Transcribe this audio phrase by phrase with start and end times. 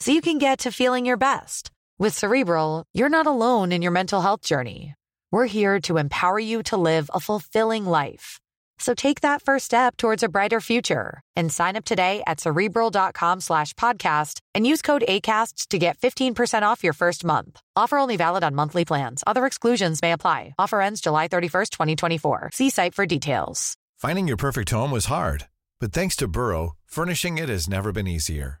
[0.00, 1.70] so you can get to feeling your best.
[1.98, 4.94] With Cerebral, you're not alone in your mental health journey.
[5.32, 8.38] We're here to empower you to live a fulfilling life.
[8.78, 13.40] So take that first step towards a brighter future and sign up today at cerebral.com
[13.40, 17.60] slash podcast and use code ACAST to get 15% off your first month.
[17.74, 19.24] Offer only valid on monthly plans.
[19.26, 20.54] Other exclusions may apply.
[20.58, 22.50] Offer ends July 31st, 2024.
[22.52, 23.76] See site for details.
[23.96, 25.48] Finding your perfect home was hard,
[25.80, 28.60] but thanks to Burrow, furnishing it has never been easier.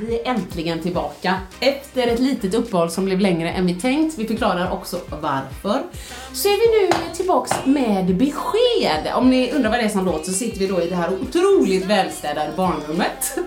[0.00, 1.34] Vi är äntligen tillbaka.
[1.60, 5.82] Efter ett litet uppehåll som blev längre än vi tänkt, vi förklarar också varför,
[6.32, 9.12] så är vi nu tillbaks med besked.
[9.14, 11.10] Om ni undrar vad det är som låter så sitter vi då i det här
[11.22, 13.38] otroligt välstädade barnrummet.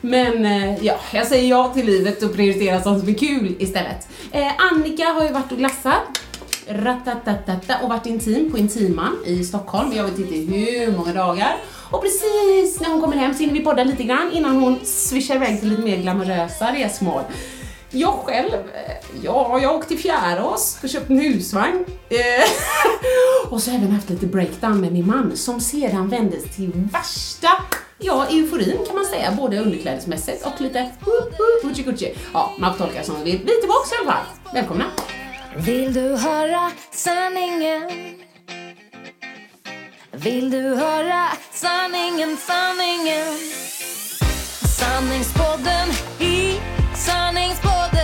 [0.00, 4.08] Men eh, ja, jag säger ja till livet och prioriterar sånt som är kul istället.
[4.32, 6.18] Eh, Annika har ju varit och glassat
[6.70, 11.56] Ratatatata, och varit intim på Intiman i Stockholm, jag vet inte hur många dagar.
[11.90, 15.34] Och precis när hon kommer hem så hinner vi podda lite grann innan hon swishar
[15.34, 17.22] iväg till lite mer glamorösa resmål.
[17.90, 21.84] Jag själv, eh, ja, jag åkte till Fjärås och köpte en husvagn.
[22.08, 22.50] Eh,
[23.52, 26.72] och så har jag även haft lite breakdown med min man som sedan vändes till
[26.92, 27.48] värsta
[28.00, 30.90] Ja, euforin kan man säga, både underklädesmässigt och lite
[31.62, 32.14] gucci gucci.
[32.32, 33.40] Ja, man får tolka som man vill.
[33.44, 34.54] Vi är tillbaka i alla fall.
[34.54, 34.84] Välkomna!
[35.56, 37.90] Vill du höra sanningen?
[40.22, 43.38] Vill du höra sanningen, sanningen?
[44.78, 45.88] Sanningspodden
[46.20, 46.60] i
[46.94, 47.97] sanningspodden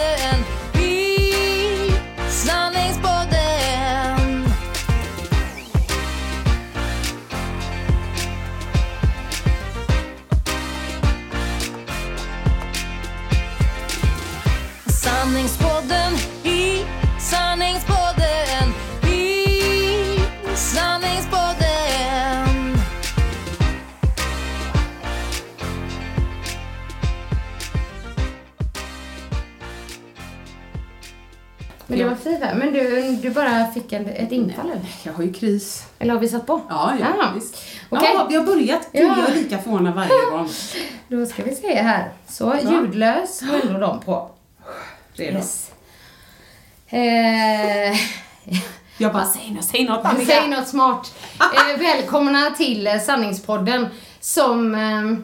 [31.86, 32.40] Men det var fint?
[32.54, 34.86] Men du, du bara fick en, ett infall eller?
[35.02, 35.84] Jag har ju kris.
[35.98, 36.60] Eller har vi satt på?
[36.68, 37.56] Ja, ja, Ah, visst.
[37.88, 38.10] okej.
[38.14, 38.88] Ja, vi har börjat.
[38.92, 39.18] Gud, Ja.
[39.18, 40.48] jag är lika förvånad varje gång.
[41.08, 42.12] Då ska vi se här.
[42.28, 44.30] Så, ljudlös var ändå de på.
[45.14, 45.36] Redo?
[45.36, 45.70] Yes.
[46.88, 46.98] Eh,
[48.98, 50.26] Jag bara, säg något, säg något Annika.
[50.26, 51.14] säg något smart.
[51.40, 53.86] Eh, välkomna till eh, Sanningspodden
[54.20, 55.14] som eh,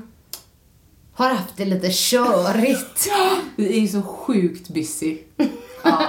[1.14, 3.08] har haft det lite körigt.
[3.56, 5.18] Vi är ju så sjukt busy.
[5.82, 6.06] Ja.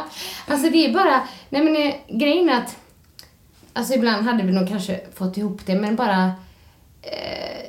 [0.48, 2.76] Alltså det är bara, nej men eh, grejen är att,
[3.74, 6.32] alltså ibland hade vi nog kanske fått ihop det men bara,
[7.02, 7.62] eh,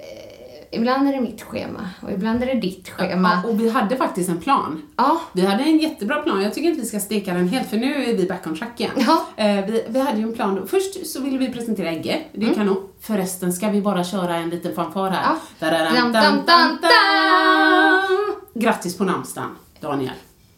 [0.71, 3.41] ibland är det mitt schema och ibland är det ditt schema.
[3.45, 4.83] Ja, och vi hade faktiskt en plan.
[4.97, 5.21] Ja.
[5.33, 6.43] Vi hade en jättebra plan.
[6.43, 8.81] Jag tycker inte vi ska steka den helt för nu är vi back on track
[8.81, 8.93] igen.
[8.97, 9.27] Ja.
[9.37, 10.67] Eh, vi, vi hade ju en plan.
[10.71, 12.23] Först så ville vi presentera Egge.
[12.33, 12.89] Det är kanon.
[13.01, 15.25] Förresten ska vi bara köra en liten fanfar här.
[15.25, 15.37] Mm.
[15.59, 15.69] Ja.
[16.01, 18.37] Dam, dam, dam.
[18.55, 20.13] Grattis på namnsdagen, Daniel.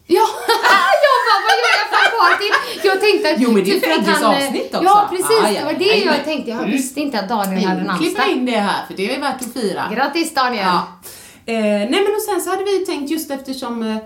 [0.07, 0.21] Ja,
[1.29, 2.53] bara, vad gör jag för till?
[2.89, 3.41] Jag tänkte att...
[3.41, 4.83] Jo, men det är typ han, eh, avsnitt också.
[4.85, 5.43] Ja, precis.
[5.43, 5.59] Ah, ja.
[5.59, 6.49] Det var det jag tänkte.
[6.51, 6.71] Jag Mm.
[6.71, 8.29] visste inte att Daniel hade Klippa namnsdag.
[8.31, 9.83] in det här, för det är värt att fira.
[9.95, 10.63] Grattis Daniel!
[10.65, 10.87] Ja.
[11.45, 13.97] Eh, nej men och sen så hade vi tänkt just eftersom eh,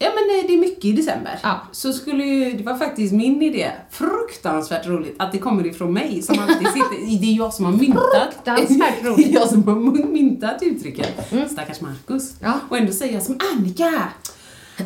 [0.00, 1.38] Ja men eh, det är mycket i december.
[1.42, 1.60] Ja.
[1.72, 6.22] Så skulle ju, det var faktiskt min idé, fruktansvärt roligt, att det kommer ifrån mig
[6.22, 8.04] som alltid sitter, det är jag som har myntat.
[8.32, 9.18] Fruktansvärt roligt.
[9.18, 9.32] Mm.
[9.32, 9.74] Det är jag som har
[10.08, 11.32] myntat uttrycket.
[11.52, 12.32] Stackars Marcus.
[12.42, 12.52] Ja.
[12.68, 14.02] Och ändå säger jag som Annika!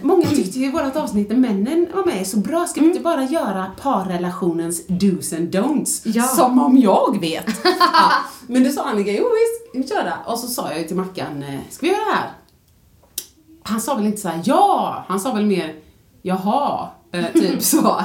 [0.03, 3.00] Många tyckte ju i vårt avsnitt när männen var med så bra, ska vi inte
[3.00, 6.03] bara göra parrelationens do's and don'ts?
[6.05, 6.23] Ja.
[6.23, 7.47] Som om jag vet!
[7.65, 8.12] ja.
[8.47, 10.15] Men det sa Annika, jo visst, vi det.
[10.27, 12.31] Och så sa jag ju till Mackan, eh, ska vi göra det här?
[13.62, 15.75] Han sa väl inte så här, ja, han sa väl mer,
[16.23, 18.00] jaha, eh, typ så.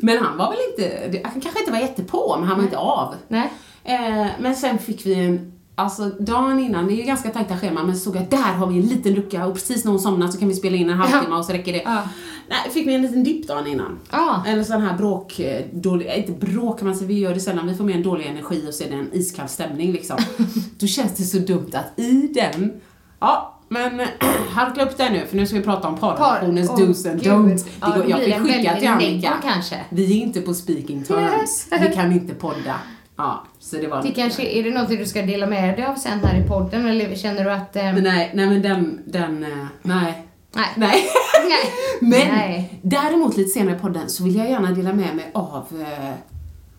[0.00, 3.14] Men han var väl inte, han kanske inte var jättepå, men han var inte av.
[3.28, 3.52] Nej.
[3.84, 7.86] Eh, men sen fick vi en, alltså dagen innan, det är ju ganska tajta scheman,
[7.86, 10.28] men så såg jag där har vi en liten lucka och precis när hon somnar
[10.28, 11.82] så kan vi spela in en halvtimme och så räcker det.
[11.84, 12.02] Ja.
[12.48, 13.98] Nej, fick vi en liten dipp dagen innan.
[14.10, 14.44] Ja.
[14.46, 15.40] Eller sån här bråk,
[15.72, 18.02] dålig, eh, inte bråk kan man säga, vi gör det sällan, vi får med en
[18.02, 20.16] dålig energi och så är det en iskall stämning liksom.
[20.78, 22.72] Då känns det så dumt att i den,
[23.20, 24.00] ja men
[24.50, 27.60] harkla upp det nu för nu ska vi prata om parrelationens Par- do's and gud.
[27.80, 29.32] Ja, Det går- då jag fick skicka till Annika.
[29.42, 29.80] kanske.
[29.90, 32.74] Vi är inte på speaking terms, vi kan inte podda.
[33.16, 35.94] Ja, så det var Det kanske, är det något du ska dela med dig av
[35.94, 37.76] sen här i podden eller känner du att...
[37.76, 40.26] Eh, Men nej, nej men den, den, eh, nej.
[40.52, 40.74] nej.
[40.76, 41.04] Nej.
[41.48, 41.72] nej.
[42.00, 42.78] Men Nej.
[42.82, 46.12] däremot lite senare i podden så vill jag gärna dela med mig av eh,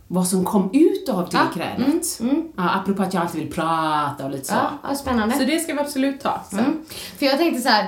[0.08, 2.20] vad som kom ut av det Ja, grälet.
[2.20, 2.48] mm, mm.
[2.58, 4.54] Ja, apropå att jag alltid vill prata och lite så.
[4.54, 5.36] Ja, ja, spännande.
[5.36, 6.60] Så det ska vi absolut ta sen.
[6.60, 6.78] Mm.
[7.18, 7.84] För jag tänkte så här,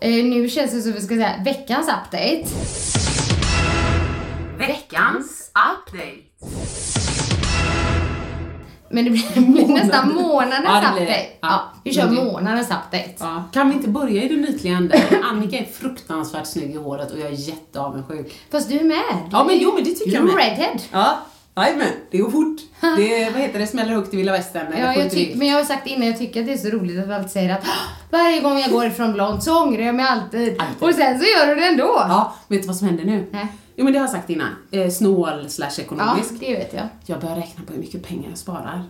[0.00, 2.44] eh, nu känns det som vi ska säga veckans update.
[4.58, 7.09] Veckans update.
[8.90, 11.26] Men det blir, blir nästan månadens update.
[11.40, 11.48] Ja.
[11.48, 13.14] Ja, vi kör det- månadens update.
[13.18, 13.44] Ja.
[13.52, 15.00] Kan vi inte börja i den ytliga änden?
[15.24, 18.38] Annika är fruktansvärt snygg i håret och jag är jätteavundsjuk.
[18.50, 18.96] Fast du är med.
[19.24, 20.36] Du Ja, men är- jo, men det tycker du jag är med.
[20.36, 20.78] redhead.
[20.92, 21.18] Ja,
[21.56, 21.86] jajamän.
[22.10, 22.60] Det går fort.
[22.96, 24.66] Det är, vad heter det, smäller högt i vilda västern.
[24.72, 26.68] eller Ja, jag tyck, men jag har sagt innan, jag tycker att det är så
[26.68, 27.70] roligt att vi alltid säger att "Åh,
[28.10, 30.60] varje gång jag går ifrån blont så ångrar jag mig alltid.
[30.60, 30.88] Alltid.
[30.88, 31.84] Och sen så gör du det ändå.
[32.08, 33.28] Ja, vet du vad som händer nu?
[33.32, 33.46] Nej.
[33.80, 34.48] Jo men det har jag sagt innan.
[34.70, 36.30] Eh, snål slash Ja, ekonomisk.
[36.40, 36.88] det vet jag.
[37.06, 38.82] Jag börjar räkna på hur mycket pengar jag sparar.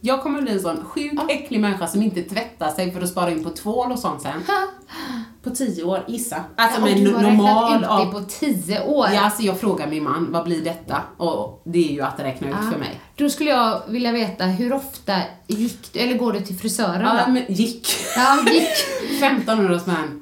[0.00, 1.26] Jag kommer bli en sån sjuk, Ja.
[1.28, 4.42] äcklig människa som inte tvättar sig för att spara in på tvål och sånt sen.
[5.42, 6.36] På tio år, gissa.
[6.56, 7.80] Alltså med Om du har normal...
[7.82, 9.06] ut av- på tio år.
[9.14, 11.02] Ja, alltså jag frågar min man, vad blir detta?
[11.16, 12.70] Och det är ju att räkna ut Ja.
[12.72, 13.00] för mig.
[13.16, 15.16] Då skulle jag vilja veta, hur ofta
[15.46, 17.88] gick du, eller går du till frisören Ja, men gick.
[18.16, 18.68] Ja, gick.
[19.22, 20.20] 1500 spänn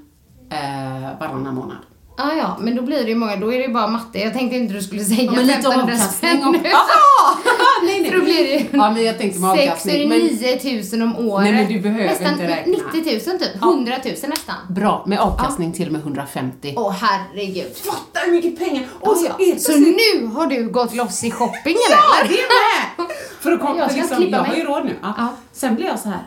[0.50, 1.76] eh, varannan månad.
[2.18, 4.18] Ja, ja, men då blir det ju många, då är det ju bara matte.
[4.18, 6.68] Jag tänkte inte du skulle säga Ja, men lite 1500 avkastning nu.
[6.72, 7.38] Aha!
[7.82, 8.10] nej, nej.
[8.10, 10.08] För då blir det ju Ja, men jag tänkte med 6 avkastning.
[10.08, 11.44] Men 9 tusen om året.
[11.44, 12.72] Nej, men du behöver nästan inte räkna.
[12.92, 13.62] 90 000 typ.
[13.62, 14.54] 100 000 nästan.
[14.68, 16.74] bra, med avkastning till och med 150.
[16.76, 17.76] Åh herregud.
[17.76, 18.84] Fatta hur mycket pengar!
[19.00, 22.28] Och Och så det så nu har du gått loss i shoppingen Ja, eller?
[22.28, 23.10] det är med!
[23.40, 24.96] För att komma, Jag liksom, klippa jag har ju råd nu.
[25.02, 25.14] Ja.
[25.18, 25.28] Ja.
[25.52, 26.22] Sen blir jag så här,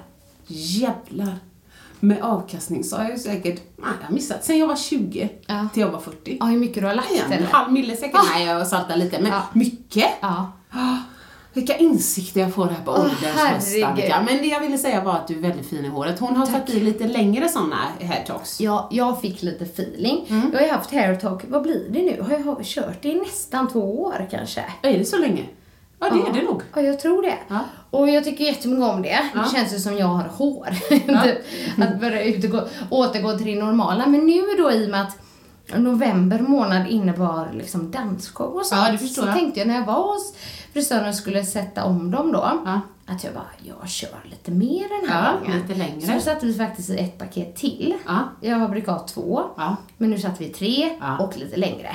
[0.48, 1.34] jävlar.
[2.00, 5.30] Med avkastning så har jag ju säkert, nej, jag har missat, sen jag var 20
[5.48, 5.68] Ja.
[5.74, 6.38] till jag var 40.
[6.40, 8.16] Ja, hur mycket du har lagt En halv mille säkert.
[8.20, 8.24] Ah.
[8.34, 9.42] Nej, jag saltar lite, men Ja.
[9.54, 10.06] mycket.
[10.22, 10.52] Ja.
[10.72, 10.96] Ah,
[11.54, 13.84] Vilka insikter jag får här på herregud.
[13.84, 14.22] Annika.
[14.30, 16.20] Men det jag ville säga var att du är väldigt fin i håret.
[16.20, 18.62] Hon har tagit i lite längre sådana hair talks.
[18.62, 20.26] Ja, jag fick lite feeling.
[20.30, 20.50] Mm.
[20.54, 22.22] Jag har ju haft hair talk, vad blir det nu?
[22.22, 24.66] Har jag kört det i nästan två år kanske?
[24.82, 25.46] Är det så länge?
[26.00, 26.62] Ja, det är det nog.
[26.76, 27.38] Ja, jag tror det.
[27.48, 27.60] Ja.
[27.92, 29.20] Och jag tycker jättemycket om det.
[29.34, 29.42] Ja.
[29.42, 30.68] Det känns ju som jag har hår.
[31.08, 31.24] Ja.
[31.24, 31.38] Typ,
[31.78, 34.08] att börja utgå, återgå till det normala.
[34.08, 35.18] Men nu då i och med att
[35.80, 39.02] november månad innebar liksom dansshow och sånt.
[39.02, 39.36] Ja, så jag.
[39.36, 40.34] tänkte jag när jag var hos
[40.74, 42.62] frisören och skulle sätta om dem då.
[42.66, 42.82] Ja.
[43.06, 45.62] Att jag bara, jag kör lite mer den här gången.
[45.62, 46.20] lite längre.
[46.20, 47.96] Så satte vi faktiskt ett paket till.
[48.08, 48.20] Ja.
[48.42, 49.42] Jag brukar ha två.
[49.98, 50.90] Men nu satte vi tre
[51.20, 51.90] och lite längre.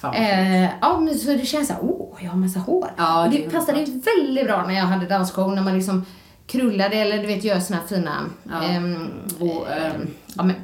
[0.00, 2.92] Fan, Eh, ja, men så det känns såhär, åh, jag har massa hår.
[2.96, 3.78] Ja, det det, passade
[4.16, 6.04] väldigt bra när jag hade dansshow, när man liksom
[6.46, 8.16] krullade eller du vet gör såna här fina
[8.50, 8.62] Ja.
[8.62, 9.08] ehm,
[9.40, 10.56] Och, ehm, ja, men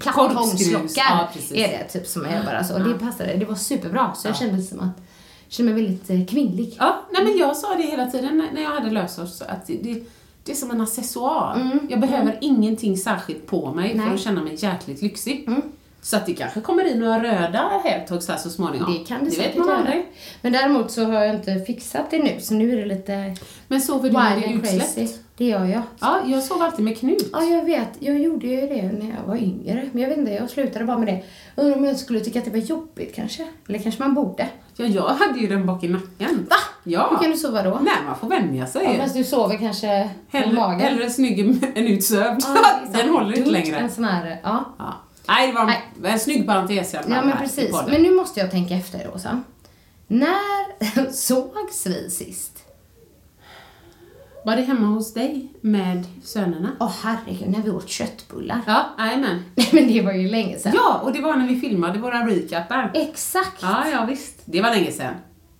[0.97, 2.75] Ja, är det typ som gör bara så.
[2.75, 4.15] Och det passade, det var superbra.
[4.15, 5.03] Så jag kände som att,
[5.49, 6.77] kände mig väldigt eh, kvinnlig.
[6.79, 10.05] Ja, nej men jag sa det hela tiden när- jag hade lösår, så att det,
[10.45, 11.55] det, är som en accessoar.
[11.61, 11.79] Mm.
[11.91, 14.15] Jag behöver ingenting särskilt på mig för Nej.
[14.15, 15.45] att känna mig jäkligt lyxig.
[15.49, 15.63] Mm.
[16.07, 18.93] Så att det kanske kommer in några röda hairtalks här så småningom.
[18.93, 20.07] Det kan det, det säkert vet man aldrig.
[20.43, 23.37] Men däremot så har jag inte fixat det nu, så nu är det lite
[23.69, 25.21] Men sover du med det utsläppt?
[25.37, 25.83] Det gör jag.
[26.01, 27.31] Ja, jag sov alltid med knut.
[27.33, 27.89] Ja, jag vet.
[27.99, 29.89] Jag gjorde ju det när jag var yngre.
[29.93, 31.23] Men jag vet inte, jag slutade bara med det.
[31.63, 33.47] Undrar om jag skulle tycka att det var jobbigt kanske?
[33.69, 34.49] Eller kanske man borde?
[34.77, 36.47] Ja, jag hade ju den bak i nacken.
[36.51, 36.57] Va?
[36.85, 37.09] Ja.
[37.11, 37.79] Hur kan du sova då?
[37.83, 38.85] Nej, man får vänja sig.
[38.85, 40.81] Ja, fast du sover kanske på magen?
[40.81, 41.41] hellre snygg
[41.75, 42.43] än utsövd.
[42.43, 42.57] Sant.
[42.93, 43.77] den håller inte längre.
[43.77, 44.65] En sån här, ja.
[44.79, 44.95] Ja.
[45.29, 45.83] Nej, det var Nej.
[46.05, 47.77] en snygg parentes i alla fall Ja, men precis.
[47.89, 49.43] Men nu måste jag tänka efter, Rosa.
[50.07, 52.63] När sågs vi sist?
[54.45, 56.71] Var det hemma hos dig med sönerna?
[56.81, 58.61] Åh herregud, när vi åt köttbullar.
[58.67, 59.45] Ja, jajamän.
[59.55, 60.73] Nej, men det var ju länge sedan.
[60.75, 62.91] Ja, och det var när vi filmade våra recapar.
[62.95, 63.63] Exakt.
[63.63, 64.43] Ja, ja visst.
[64.45, 65.15] Det var länge sedan.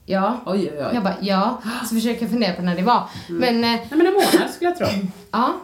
[0.05, 0.41] Ja.
[0.47, 0.91] Oj, oj, oj.
[0.95, 1.63] Jag bara, ja.
[1.89, 3.09] Så försöker jag fundera på när det var.
[3.29, 4.87] Men eh, Nej, men en månad skulle jag tro.
[5.31, 5.55] Ja,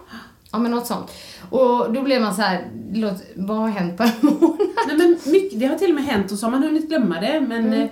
[0.53, 1.11] ja men något sånt.
[1.51, 4.59] Och då blev man så här, låt, vad har hänt på en månad?
[4.87, 7.21] Nej, men mycket, det har till och med hänt och så har man hunnit glömma
[7.21, 7.41] det.
[7.41, 7.83] Men, Mm.
[7.83, 7.89] eh,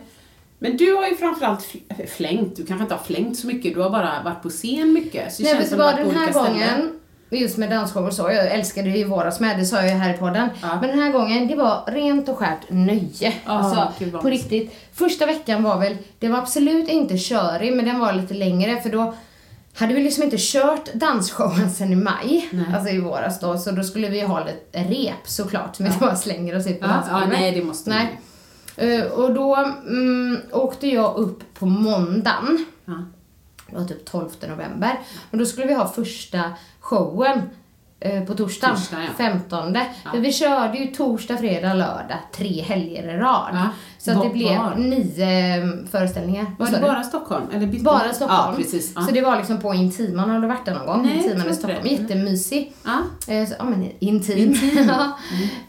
[0.59, 2.57] men du har ju framförallt fl- flängt.
[2.57, 3.75] Du kanske inte har flängt så mycket.
[3.75, 5.33] Du har bara varit på scen mycket.
[5.33, 6.91] Så det Nej, känns vad, att du den här gången, ställen.
[7.31, 9.95] just med dansshow och så, jag älskade det i våras med, det sa jag ju
[9.95, 10.49] här i podden.
[10.63, 10.79] Ja.
[10.81, 13.03] Men den här gången, det var rent och skärt nöje.
[13.21, 14.75] Ja, alltså, på riktigt.
[14.93, 18.91] Första veckan var väl, det var absolut inte körig, men den var lite längre för
[18.91, 19.15] då
[19.75, 22.65] hade vi liksom inte kört dansshowen sen i maj, Nej.
[22.75, 26.17] alltså i våras då, så då skulle vi ha lite rep såklart, som inte bara
[26.17, 28.21] slänger oss ut på Ja, ja, nej, det måste Nej.
[28.77, 32.67] Eh, och då mm, åkte jag upp på måndagen.
[32.85, 33.05] Ja.
[33.67, 35.01] Det var typ 12 november.
[35.31, 36.43] Och då skulle vi ha första
[36.81, 37.41] showen
[38.27, 39.09] på torsdagen, Torsdag, ja.
[39.17, 39.77] 15.
[40.13, 43.49] För vi körde ju torsdag, fredag, lördag, tre helger i rad.
[43.53, 43.69] Ja.
[43.99, 44.75] Så det Var- blev var?
[44.75, 46.47] nio eh, föreställningar.
[46.59, 47.45] Var det bara Stockholm?
[47.55, 48.13] Eller Bara?
[48.13, 48.51] Stockholm.
[48.51, 48.93] Ja, precis.
[48.97, 49.03] Ja.
[49.03, 51.03] Så det var liksom på Intiman, har du varit där någon gång?
[51.03, 51.81] Nej, Intiman i Stockholm.
[51.83, 51.89] det.
[51.89, 52.73] Jättemysig.
[52.85, 52.99] Ja.
[53.35, 54.55] Eh, så, ja men intim.
[54.89, 55.19] ja.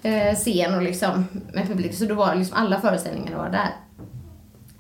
[0.10, 1.94] Eh, scen och liksom med publik.
[1.96, 3.70] Så då var det liksom alla föreställningar var där.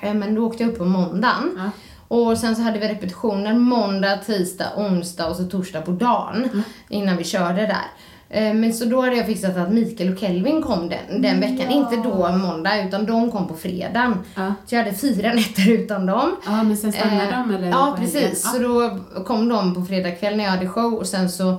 [0.01, 1.71] Eh, men då åkte jag upp på måndagen.
[2.11, 2.15] Ja.
[2.17, 6.63] Och sen så hade vi repetitioner måndag, tisdag, onsdag och så torsdag på dagen.
[6.89, 7.85] Innan vi körde där.
[8.29, 11.71] Eh, Men så då hade jag fixat att Mikael och Kelvin kom den, den veckan.
[11.71, 14.17] Inte då måndag, utan de kom på fredagen.
[14.35, 14.53] Ja.
[14.65, 16.35] Så jag hade fyra nätter utan dem.
[16.45, 17.67] ja, men sen stannade Eh, de eller?
[17.69, 18.51] Ja, precis.
[18.51, 21.57] Så då kom de på fredag kväll när jag hade show och sen så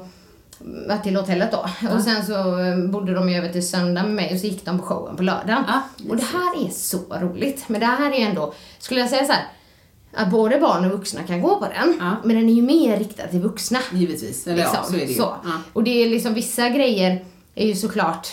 [0.89, 1.89] var till hotellet då.
[1.95, 4.65] Och sen så eh, bodde de ju över till söndag med mig och så gick
[4.65, 5.65] de på showen på lördagen.
[5.69, 7.65] Ja, och det här är så roligt.
[7.69, 9.43] Men det här är ändå, skulle jag säga så här,
[10.14, 11.97] att både barn och vuxna kan gå på den.
[12.00, 12.16] Ja.
[12.25, 13.78] Men den är ju mer riktad till vuxna.
[13.92, 14.47] Givetvis.
[14.47, 15.14] Eller ja, Liksom, så är det ju.
[15.19, 15.35] så.
[15.45, 15.52] Ja.
[15.73, 18.28] Och det är liksom vissa grejer är ju såklart,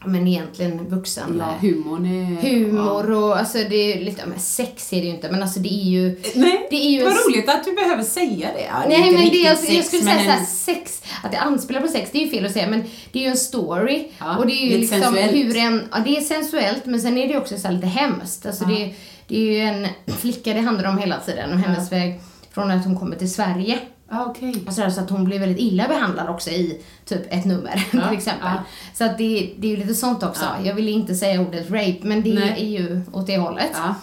[0.00, 1.36] ja, men egentligen vuxen.
[1.38, 2.42] Ja, humorn är...
[2.50, 5.68] Humor och alltså det är lite, men sex är det ju inte men alltså det
[5.68, 8.64] är ju Nej, det är ju vad roligt att du behöver säga det.
[8.64, 11.38] Ja, är Nej men det, jag, jag sex, skulle men säga såhär sex, att det
[11.38, 14.08] anspelar på sex, det är ju fel att säga men det är ju en story
[14.18, 15.32] Ja, och det är ju liksom sensuellt.
[15.32, 18.46] hur en, ja det är sensuellt men sen är det ju också så lite hemskt.
[18.46, 18.94] Alltså det,
[19.30, 22.20] det är ju en flicka det handlar om hela tiden och hennes väg
[22.50, 23.78] från att hon kommer till Sverige.
[24.10, 24.54] Ja, okej.
[24.66, 28.16] Och så, att hon blir väldigt illa behandlad också i typ ett nummer Ja, till
[28.16, 28.48] exempel.
[28.48, 28.62] ja.
[28.94, 30.44] Så att det, det är ju lite sånt också.
[30.44, 30.66] Ja.
[30.66, 32.54] Jag vill inte säga ordet rape men det Nej.
[32.58, 33.70] är ju åt det hållet.
[33.74, 33.94] Ja.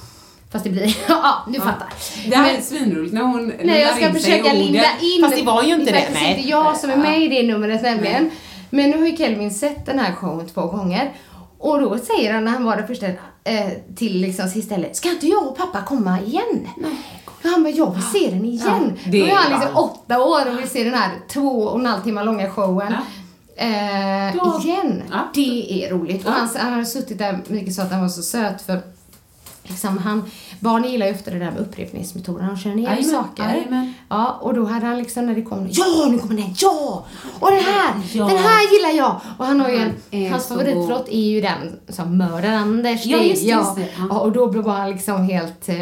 [0.51, 1.88] Fast det blir, ja du fattar.
[2.29, 5.24] Det här Men- är svinroligt när hon Nej, jag ska in försöka linda in.
[5.24, 5.91] Fast det var ju inte det.
[5.91, 5.98] det.
[5.98, 8.31] är faktiskt inte jag som är med i det numret nämligen.
[8.69, 11.13] Men nu har ju Kelvin sett den här showen två gånger.
[11.59, 13.05] Och då säger han när han var där första,
[13.43, 16.67] eh, till liksom sista eller ska inte jag och pappa komma igen?
[16.77, 16.97] Nej.
[17.25, 18.93] Och han bara, jag vill se den igen.
[19.05, 21.79] Ja, det då är han liksom åtta år och vill se den här två och
[21.79, 22.93] en halv timme långa showen.
[23.55, 25.03] Eh, Då- igen.
[25.11, 25.19] Ja.
[25.33, 26.25] Det är roligt.
[26.25, 26.35] Och Ja.
[26.37, 28.81] han, han hade suttit där, Mikael sa att han var så söt för
[29.67, 30.24] Liksom han,
[30.59, 33.43] barn gillar ju ofta det där med upprepningsmetoden, de känner igen Jajamän, saker.
[33.43, 33.93] jajamän.
[34.09, 37.05] Ja, och då hade han liksom när det kom, ja nu kommer den, ja!
[37.39, 38.25] Och den här, Ja.
[38.27, 39.19] den här gillar jag!
[39.38, 43.05] Och han har ju en, hans så favoritplott är ju den som mördar Anders.
[43.05, 43.81] Ja, just det, just det.
[43.97, 44.07] Ja.
[44.09, 45.75] Ja, och då blev han liksom helt eh,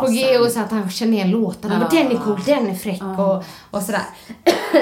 [0.00, 1.88] på G och så att han känner igen låtarna.
[1.90, 1.98] Ja.
[2.02, 4.02] Den är cool, den är fräck och, och sådär.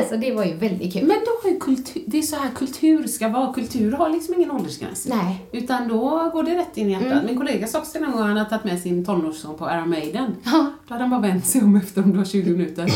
[0.08, 1.02] så det var ju väldigt kul.
[1.06, 3.52] Men då ju kultur, det är så här kultur ska vara.
[3.52, 5.06] Kultur har liksom ingen åldersgräns.
[5.08, 5.46] Nej.
[5.52, 7.25] Utan då går det rätt in i hjärtat.
[7.25, 10.37] Min kollega sa också någon gång han hade tagit med sin tonårssång på Iron Maiden.
[10.44, 10.66] Ja.
[10.88, 12.92] Då hade han bara vänt sig om efter om det var 20 minuter.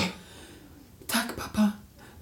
[1.06, 1.70] Tack pappa.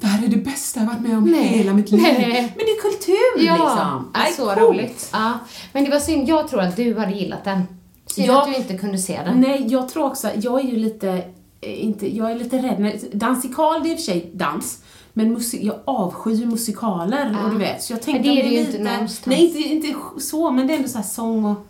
[0.00, 1.45] Det här är det bästa jag varit med om Nej.
[1.45, 2.00] hela mitt liv.
[2.02, 2.52] Nej.
[2.57, 4.11] Men det är kultur Ja, liksom.
[4.14, 4.59] ja, så coolt.
[4.59, 5.11] roligt.
[5.12, 5.33] Ja.
[5.73, 7.62] Men det var synd, jag tror att du hade gillat den.
[8.07, 8.43] Synd Ja.
[8.43, 9.40] att du inte kunde se den.
[9.40, 11.23] Nej, jag tror också, jag är ju lite,
[11.66, 12.80] inte, jag är lite rädd.
[12.80, 14.78] när- Dansikal, det är i och för sig dans.
[15.12, 17.83] Men musik, jag avskyr musikaler och du vet.
[17.83, 19.26] Så jag tänkte det är det ju inte någonstans.
[19.26, 21.66] Nej, inte, inte så, men det är ändå så här sång och...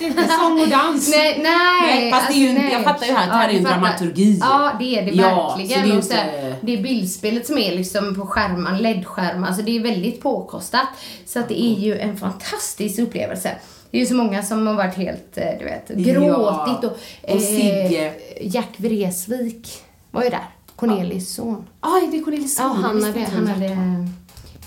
[0.00, 1.10] Inte, sång och dans.
[1.10, 2.00] Nej, nej.
[2.00, 2.72] Nej, fast det är ju- alltså, nej.
[2.72, 4.38] jag fattar ju här att det här är ju en dramaturgi.
[4.40, 5.82] Ja, det är det Ja, verkligen.
[5.82, 9.48] så det är så här, inte- det är bildspelet som är liksom på skärmen, LED-skärmar,
[9.48, 10.86] alltså det är väldigt påkostat.
[11.26, 13.50] Så att det är ju en fantastisk upplevelse.
[13.94, 17.34] Det är ju så många som har varit helt, eh, du vet, gråtit och...
[17.34, 18.12] och Sigge.
[18.40, 19.68] Jack Vreeswijk
[20.10, 20.44] var ju där.
[20.76, 21.64] Cornelis son.
[21.80, 24.08] Aj, det är Cornelis Ja, son, det han hade, han hade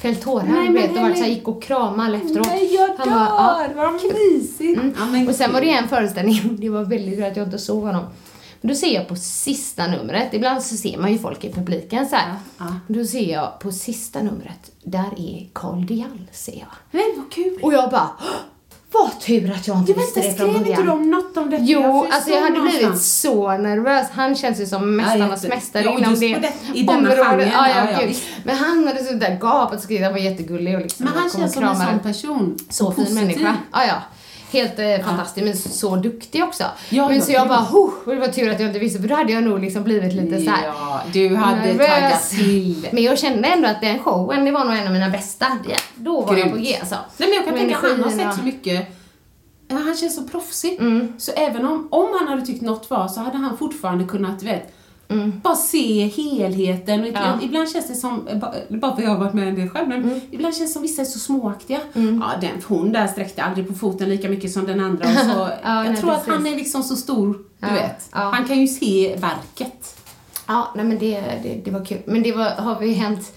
[0.01, 2.47] fällt tårar, du men vet, och varit så här, gick och kramade efteråt.
[2.47, 3.67] Nej, jag Han bara, ja.
[3.67, 3.75] dör!
[3.75, 4.81] Vad mysigt!
[4.99, 7.59] Ja, men Och sen var det en föreställning, det var väldigt roligt att jag inte
[7.59, 8.03] såg honom.
[8.61, 12.09] Men då ser jag på sista numret, ibland så ser man ju folk i publiken
[12.09, 12.35] så här.
[12.57, 16.67] Ja, Då ser jag på sista numret, där är Carl Diall, ser jag.
[16.91, 17.59] Nej, vad kul!
[17.61, 18.25] Och jag bara, "Åh,
[19.03, 20.85] vad tur att jag inte visste det från skrev inte början.
[20.85, 21.63] de något om detta?
[21.63, 24.07] Jo, Jag alltså jag hade blivit så nervös.
[24.13, 27.25] Han känns ju som mästarnas mästare ja, och inom det det- i denna området.
[27.25, 28.13] genren, Ja, ja, ja.
[28.43, 31.29] Men han hade suttit där gapat och skrivit, han var jättegullig och liksom Men han
[31.29, 32.57] känns som en sån person.
[32.69, 33.55] Så fin människa.
[33.71, 33.95] Ja, ja.
[34.51, 36.63] Helt eh, fantastisk, men så, duktig också.
[36.89, 39.15] Ja, men så jag bara, oh, det var tur att jag inte visste, för då
[39.15, 41.87] hade jag nog liksom blivit lite så här Ja, du hade nervös.
[41.87, 42.87] taggat till.
[42.91, 45.45] Men jag kände ändå att den showen, det var nog en av mina bästa.
[45.69, 46.51] Ja, då var jag Grymt.
[46.51, 46.95] på G alltså.
[47.17, 48.87] Nej men jag kan Och tänka han har sett så mycket
[49.69, 50.77] Han känns så proffsig.
[50.79, 51.13] Mm.
[51.17, 54.73] Så även om, om han hade tyckt något var så hade han fortfarande kunnat, vet,
[55.09, 55.39] Mm.
[55.43, 57.01] bara se helheten.
[57.01, 57.39] Och Ja.
[57.41, 58.27] Ibland känns det som,
[58.69, 60.19] bara för jag har varit med en del själv, men Mm.
[60.31, 61.79] ibland känns det som vissa är så småaktiga.
[61.93, 65.05] Ja, den, hon där sträckte aldrig på foten lika mycket som den andra.
[65.09, 66.33] Och så, Ja, jag nej, tror att precis.
[66.33, 68.07] han är liksom så stor, du Ja, vet.
[68.11, 69.97] Han kan ju se verket.
[70.47, 71.97] Ja, nej men det, det, det var kul.
[72.05, 73.33] Men det var, har vi hänt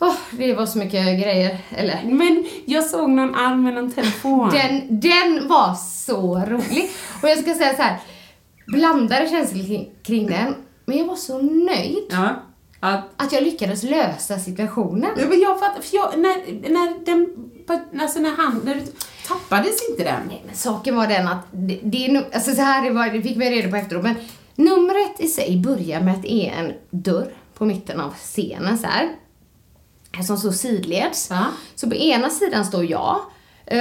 [0.00, 1.58] Åh, det var så mycket grejer.
[1.70, 4.50] Eller, Men jag såg någon arm med någon telefon.
[4.50, 6.90] den, den var så rolig.
[7.22, 7.96] Och jag ska säga så här,
[8.66, 10.54] blandade känslor kring, kring den.
[10.88, 12.42] Men jag var så nöjd Ja.
[12.80, 15.10] Att, att jag lyckades lösa situationen.
[15.16, 17.50] Ja, men jag fattar, för jag, när, när den,
[18.00, 18.80] alltså när han, när du,
[19.26, 20.20] tappades inte den?
[20.28, 23.36] Nej, men saken var den att det, det alltså så här det, var, det fick
[23.36, 24.14] vi reda på efteråt, men
[24.54, 28.86] numret i sig börjar med att det är en dörr på mitten av scenen så
[28.86, 29.08] här.
[30.26, 31.28] Som står sidleds.
[31.30, 31.46] Ja.
[31.74, 33.20] Så på ena sidan står jag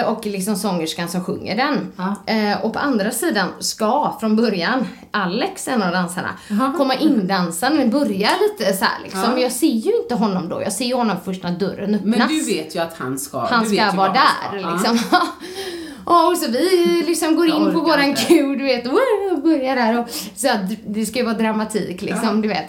[0.08, 1.94] och liksom sångerskan som sjunger den.
[1.98, 2.34] Ja.
[2.34, 6.74] Eh, Och på andra sidan ska från början Alex, en av dansarna, Jaha.
[6.78, 7.84] komma in dansande.
[7.84, 9.22] Det börjar lite så här liksom.
[9.36, 9.40] Ja.
[9.40, 10.62] Jag ser ju inte honom då.
[10.62, 12.18] Jag ser ju honom först när dörren öppnas.
[12.18, 14.72] Men du vet ju att han ska, Han ska vara där ska.
[14.72, 15.00] liksom.
[16.06, 20.00] Ja, och så vi liksom går in på våran cue, du vet, och börjar där
[20.00, 22.66] och så att det ska ju vara dramatik liksom, du vet.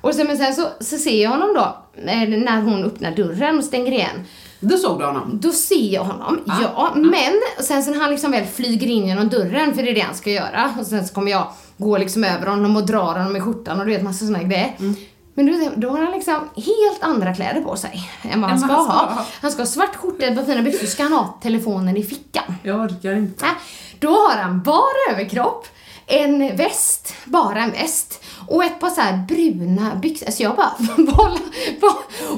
[0.00, 1.76] Och sen, men sen så, så ser jag honom då,
[2.10, 4.24] eh, när hon öppnar dörren och stänger igen.
[4.60, 5.38] Då såg du honom?
[5.42, 9.28] Då ser jag honom, ja, men sen så när han liksom väl flyger in genom
[9.28, 12.24] dörren, för det är det han ska göra, och sen så kommer jag gå liksom
[12.24, 14.76] över honom och dra honom i skjortan och du vet massa såna grejer.
[14.78, 14.94] Mm.
[15.34, 18.72] Men du, då har han liksom helt andra kläder på sig än vad han ska
[18.72, 19.06] han ska ha.
[19.06, 19.26] ha.
[19.40, 22.54] Han ska ha svart skjorta, ett par fina byxor, ska han ha telefonen i fickan.
[22.62, 23.44] Jag orkar inte.
[23.44, 23.52] Äh,
[23.98, 25.66] då har han bara överkropp,
[26.06, 30.30] en väst, bara en väst och ett par så här bruna byxor.
[30.30, 31.38] Så jag bara, bolla.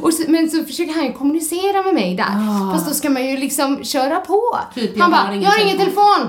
[0.02, 2.24] Och så, men så försöker han ju kommunicera med mig där.
[2.24, 2.72] Ah.
[2.74, 4.58] Fast då ska man ju liksom köra på.
[4.74, 6.28] Typ, jag han har bara, ingen jag har ingen telefon.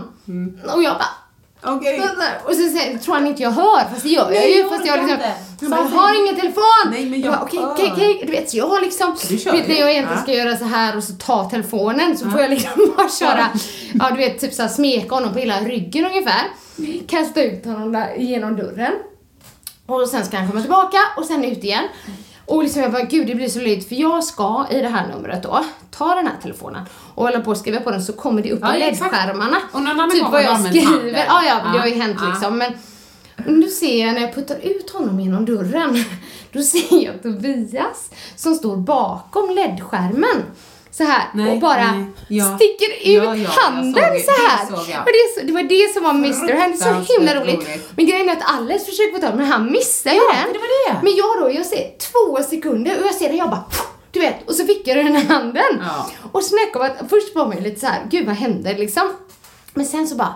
[0.75, 2.01] Och jag bara, Okej.
[2.45, 4.69] och så säger- tror han inte jag hör, fast det gör jag ju.
[4.69, 5.17] Fast jag liksom,
[5.61, 6.63] han bara, jag har ingen telefon.
[6.91, 7.71] Nej, men jag jag bara, okej, hör.
[7.71, 8.23] okej, okej.
[8.25, 10.23] Du vet, så jag har liksom, Du vet, när jag egentligen Ja.
[10.23, 13.47] ska göra så här och så ta telefonen så får jag liksom bara köra,
[13.93, 16.41] ja du vet, typ så här smeka honom på hela ryggen ungefär.
[17.07, 18.93] Kasta ut honom där genom dörren.
[19.95, 21.83] Och sen ska han komma tillbaka och sen ut igen.
[22.45, 25.07] Och liksom jag bara, gud det blir så löjligt för jag ska i det här
[25.07, 28.41] numret då ta den här telefonen och hålla på att skriva på den så kommer
[28.41, 28.79] det upp Ja, i.
[28.79, 29.57] LED-skärmarna.
[29.71, 31.25] Och Typ vad jag skriver.
[31.27, 32.27] Ja, ja, det har ju hänt ja.
[32.29, 32.57] liksom.
[32.57, 32.73] Men
[33.45, 36.05] nu ser jag när jag puttar ut honom genom dörren,
[36.51, 40.43] då ser jag Tobias som står bakom LED-skärmen.
[40.91, 42.57] Så här Nej, och bara ja.
[42.57, 44.65] sticker ut Ja, ja, handen så här.
[44.65, 44.99] Det såg jag.
[44.99, 46.55] Och det, det var det som var Mr.
[46.61, 47.55] Hand, så himla roligt.
[47.55, 47.91] roligt.
[47.95, 50.53] Men grejen är att Alex försöker få tag men han missar ju den.
[50.53, 50.99] det var det.
[51.03, 53.65] Men jag då, jag ser två sekunder och jag ser det jag bara
[54.11, 55.83] du vet, och så fick jag den i handen.
[56.31, 59.03] Och snacka om att först var man ju lite så här, gud vad hände liksom?
[59.73, 60.35] Men sen så bara,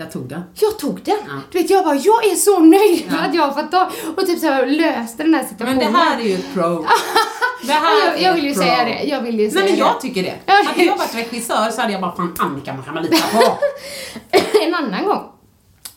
[0.00, 0.42] Jag tog den.
[0.54, 1.16] jag tog den.
[1.28, 1.32] Ja.
[1.52, 3.18] Du vet, jag bara, jag är så nöjd Ja.
[3.28, 5.92] att jag har fått tag och typ så här löste den här Men situationen.
[5.92, 6.86] det här är ju ett pro.
[7.66, 8.62] Det här jag, jag vill ju pro.
[8.62, 9.86] säga det, jag vill ju säga Nej men det.
[9.86, 10.52] jag tycker det.
[10.52, 13.58] Hade jag varit regissör så hade jag bara, fan Annika man kan man lita på.
[14.66, 15.22] en annan gång,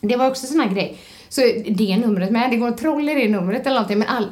[0.00, 3.28] det var också sån här grej, så det numret med, det går troll i det
[3.28, 4.30] numret eller någonting, men all,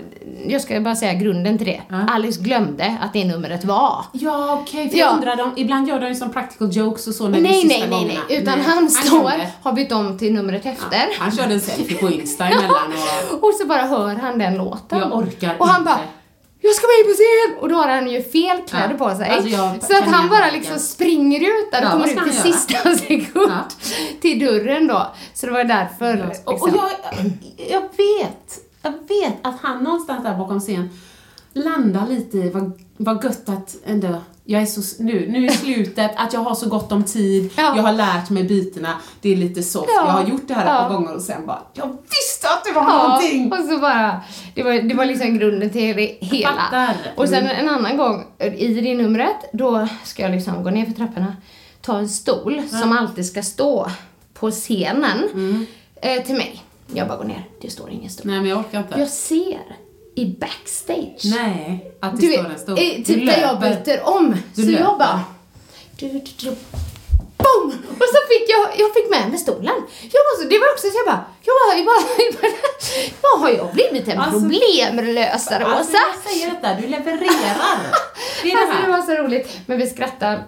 [0.50, 1.80] jag ska bara säga grunden till det.
[1.88, 1.96] Ja.
[2.08, 4.04] Alice glömde att det numret var.
[4.12, 5.06] Ja okej, för Ja.
[5.06, 7.78] jag undrar, de, ibland gör de ju som practical jokes och så när Nej, sista
[7.86, 11.08] nej, nej, nej, utan Nej, han står, har bytt om till numret efter.
[11.18, 12.92] Han körde en selfie på Insta emellan
[13.32, 13.44] och...
[13.48, 14.98] Och så bara hör han den låten.
[14.98, 15.90] Jag orkar Och han inte.
[15.92, 16.00] bara
[16.64, 17.62] jag ska in på scen!
[17.62, 19.08] Och då har han ju fel kläder Ja.
[19.08, 19.28] på sig.
[19.30, 22.32] Alltså, så att han bara liksom springer ut där och Ja, kommer ut göra?
[22.32, 23.64] sista sekund Ja.
[24.20, 25.06] till dörren då.
[25.34, 26.30] Så det var därför.
[26.44, 26.88] Och, och liksom.
[27.16, 30.90] jag, jag vet, jag vet att han någonstans där bakom scen
[31.52, 34.08] landar lite i vad, vad gött att ändå,
[34.44, 37.72] jag är så, nu, nu i slutet, att jag har så gott om tid, Ja.
[37.76, 40.06] jag har lärt mig bitarna, det är lite soft, Ja.
[40.06, 40.88] jag har gjort det här ett Ja.
[40.88, 43.52] par gånger och sen bara, jag visste att det var Ja, någonting!
[43.52, 44.20] och så bara,
[44.54, 46.94] det var, det var liksom grunden till det hela.
[47.16, 48.24] Och sen en annan gång,
[48.56, 51.36] i det numret, då ska jag liksom gå ner för trapporna,
[51.80, 53.90] ta en stol som alltid ska stå
[54.34, 55.66] på scenen Mm.
[56.02, 56.62] eh, till mig.
[56.94, 58.26] Jag bara går ner, det står ingen stol.
[58.26, 58.98] Nej men jag orkar inte.
[58.98, 59.58] Jag ser
[60.14, 61.20] i backstage.
[61.24, 62.78] Nej, att det Du står en stor.
[62.78, 64.36] eh, typ där jag byter om.
[64.54, 64.84] Du så löper.
[64.84, 65.20] jag bara...
[65.98, 66.46] Du, du, du,
[67.36, 67.66] boom!
[67.88, 69.74] Och så fick jag, jag fick med mig stolen.
[70.02, 72.52] Jag var så, det var också så jag bara, jag bara, jag bara, jag bara
[73.22, 75.98] vad har jag blivit en Alltså- problemlösare, Alltså Åsa?
[76.24, 77.78] jag säger detta, du levererar!
[78.42, 78.98] Det är det Alltså det här.
[79.00, 79.58] var så roligt.
[79.66, 80.44] Men vi skrattade.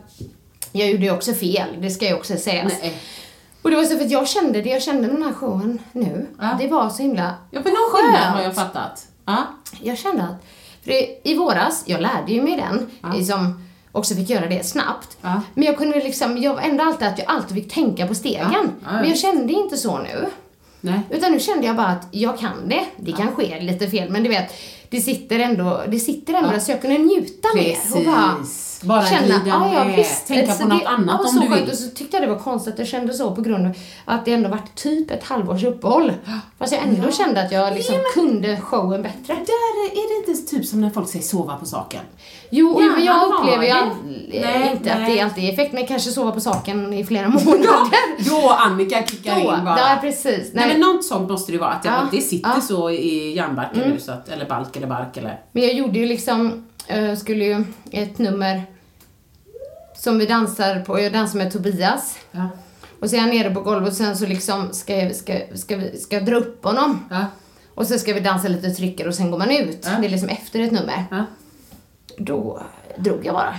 [0.73, 2.73] Jag gjorde ju också fel, det ska ju också sägas.
[2.83, 2.99] Nej.
[3.65, 6.27] Och det var så för att jag kände det jag kände den här showen nu.
[6.41, 6.57] Ja.
[6.61, 9.07] Det var så himla Ja, för någon skillnad har jag fattat.
[9.27, 9.37] Ja.
[9.81, 10.45] Jag kände att,
[10.85, 13.25] för i, i våras, jag lärde ju mig den, Ja.
[13.25, 15.17] som också fick göra det snabbt.
[15.23, 15.41] Ja.
[15.55, 18.71] Men jag kunde liksom, jag ändå alltid att jag alltid fick tänka på stegen.
[18.85, 20.27] Men jag kände inte så nu.
[20.81, 21.01] Nej.
[21.11, 22.85] Utan nu kände jag bara att jag kan det.
[22.97, 24.53] Det kan ske lite fel, men du vet,
[24.91, 26.61] det sitter ändå, det sitter ändå Ja.
[26.61, 27.77] så jag kunde njuta mer.
[27.95, 28.35] Och bara,
[28.85, 30.27] Bara glida ja, med, visst.
[30.27, 31.63] tänka Så på något det, annat ja, om så du skönt.
[31.63, 31.71] vill.
[31.71, 33.73] Och så tyckte jag det var konstigt att jag kände så på grund av
[34.05, 36.13] att det ändå varit typ ett halvårs uppehåll.
[36.59, 39.35] Fast jag ändå kände att jag liksom kunde showen bättre.
[39.35, 42.01] Där är det inte typ som när folk säger sova på saken.
[42.51, 43.79] Jo, Ja, men jag upplever ju det.
[43.79, 43.91] all-
[44.43, 48.31] Nej, inte att det alltid är effekt, men kanske sova på saken i flera månader.
[48.31, 49.79] Då Annika kickar Då, in bara.
[49.79, 50.25] ja precis.
[50.53, 50.67] Nej.
[50.67, 52.53] Nej, men något sånt måste det vara, att det, Ja, det sitter ja.
[52.55, 52.67] Mm.
[52.67, 55.41] så i hjärnbarken nu, så att, eller balk eller bark eller...
[55.53, 58.63] Men jag gjorde ju liksom, eh, skulle ju ett nummer
[60.05, 62.19] som vi dansar på, jag dansar med Tobias.
[62.31, 62.49] Ja.
[63.01, 65.77] Och så är han nere på golvet och sen så liksom ska jag, ska, ska,
[65.77, 67.05] vi, ska jag dra upp honom.
[67.11, 67.27] Ja.
[67.75, 69.79] Och så ska vi dansa lite trycker och sen går man ut.
[69.85, 69.91] Ja.
[70.01, 71.05] Det är liksom efter ett nummer.
[71.11, 71.25] Ja.
[72.19, 72.63] Då
[72.97, 73.55] drog jag bara.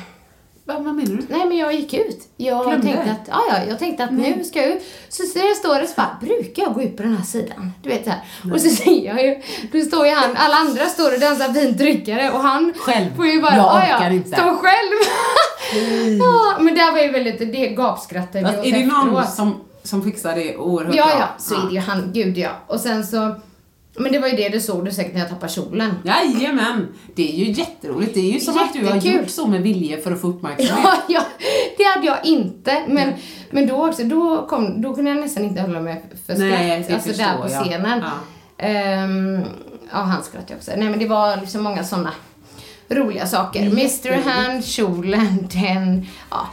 [0.67, 1.25] Vad, vad menar du?
[1.29, 2.27] Nej men jag gick ut.
[2.37, 2.87] Jag Glömde?
[2.87, 4.83] tänkte att, ja, ja, jag tänkte att nu ska jag ut.
[5.09, 7.71] Så jag står det så bara, brukar jag gå ut på den här sidan?
[7.83, 8.21] Du vet det här.
[8.53, 11.77] Och så säger jag ju, då står ju han, alla andra står och dansar fint
[11.77, 13.15] tryckare och han Själv.
[13.15, 14.91] får ju bara, Jag ja, orkar ja, inte." stå själv.
[16.19, 20.35] ja, men det var ju väldigt, det gapskrattade åt är det någon som, som fixar
[20.35, 21.15] det oerhört Ja, bra?
[21.19, 22.49] ja, så är det ju han, gud ja.
[22.67, 23.35] Och sen så,
[23.99, 25.91] men det var ju det du såg du säkert när jag tappade kjolen.
[26.03, 26.87] Jajamän!
[27.15, 28.13] Det är ju jätteroligt.
[28.13, 29.19] Det är ju som att du har Jättekul.
[29.19, 30.85] gjort så med vilje för att få uppmärksamhet.
[30.85, 31.21] Ja, ja,
[31.77, 32.83] det hade jag inte.
[32.87, 33.13] Men,
[33.51, 36.49] men då också, då, kom, då kunde jag nästan inte hålla mig för skratt.
[36.49, 37.63] Nej, alltså där förstår på jag.
[37.65, 38.01] scenen.
[38.03, 38.11] Ja.
[38.65, 39.41] Ehm,
[39.91, 40.71] ja, han skrattade också.
[40.77, 42.11] Nej men det var liksom många sådana
[42.89, 43.61] roliga saker.
[43.61, 46.47] Mr Hand, kjolen, den, ja.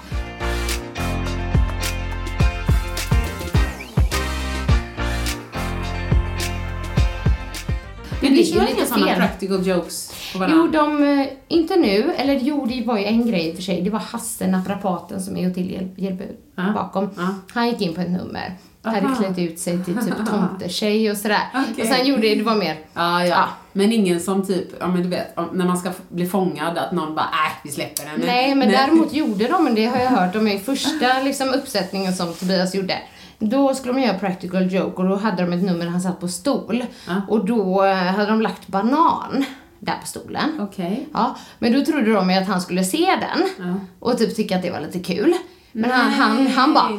[8.21, 10.81] Men blir det ju kör lite inga sådana practical jokes på Jo, varandra?
[10.83, 13.83] de, eh, inte nu, eller jo, det var ju en grej i och för sig.
[13.83, 17.09] Det var Hasse, naprapaten, som är till hjälp, hjälper Ja, bakom.
[17.17, 17.35] ja.
[17.53, 18.57] Han gick in på ett nummer.
[18.83, 19.15] Hade Aha.
[19.17, 21.41] klätt ut sig till typ tomtetjej och sådär.
[21.55, 21.83] Okej.
[21.83, 23.49] Och sen gjorde det, det var mer, Ja, ja, Ja.
[23.73, 27.15] Men ingen som typ, ja men du vet, när man ska bli fångad, att någon
[27.15, 28.21] bara äh, vi släpper den.
[28.27, 31.49] nej men däremot gjorde de, men det har jag hört, de är i första liksom,
[31.49, 32.95] uppsättningen som Tobias gjorde.
[33.39, 36.29] Då skulle de göra practical joke och då hade de ett nummer han satt på
[36.29, 36.85] stol.
[37.09, 37.15] Ja.
[37.29, 39.45] Och då eh, hade de lagt banan
[39.79, 40.61] där på stolen.
[40.61, 41.09] Okej.
[41.13, 43.75] Ja, men då trodde de ju att han skulle se den Ja.
[43.99, 45.35] och typ tycka att det var lite kul.
[45.73, 46.89] Men han, han, han bara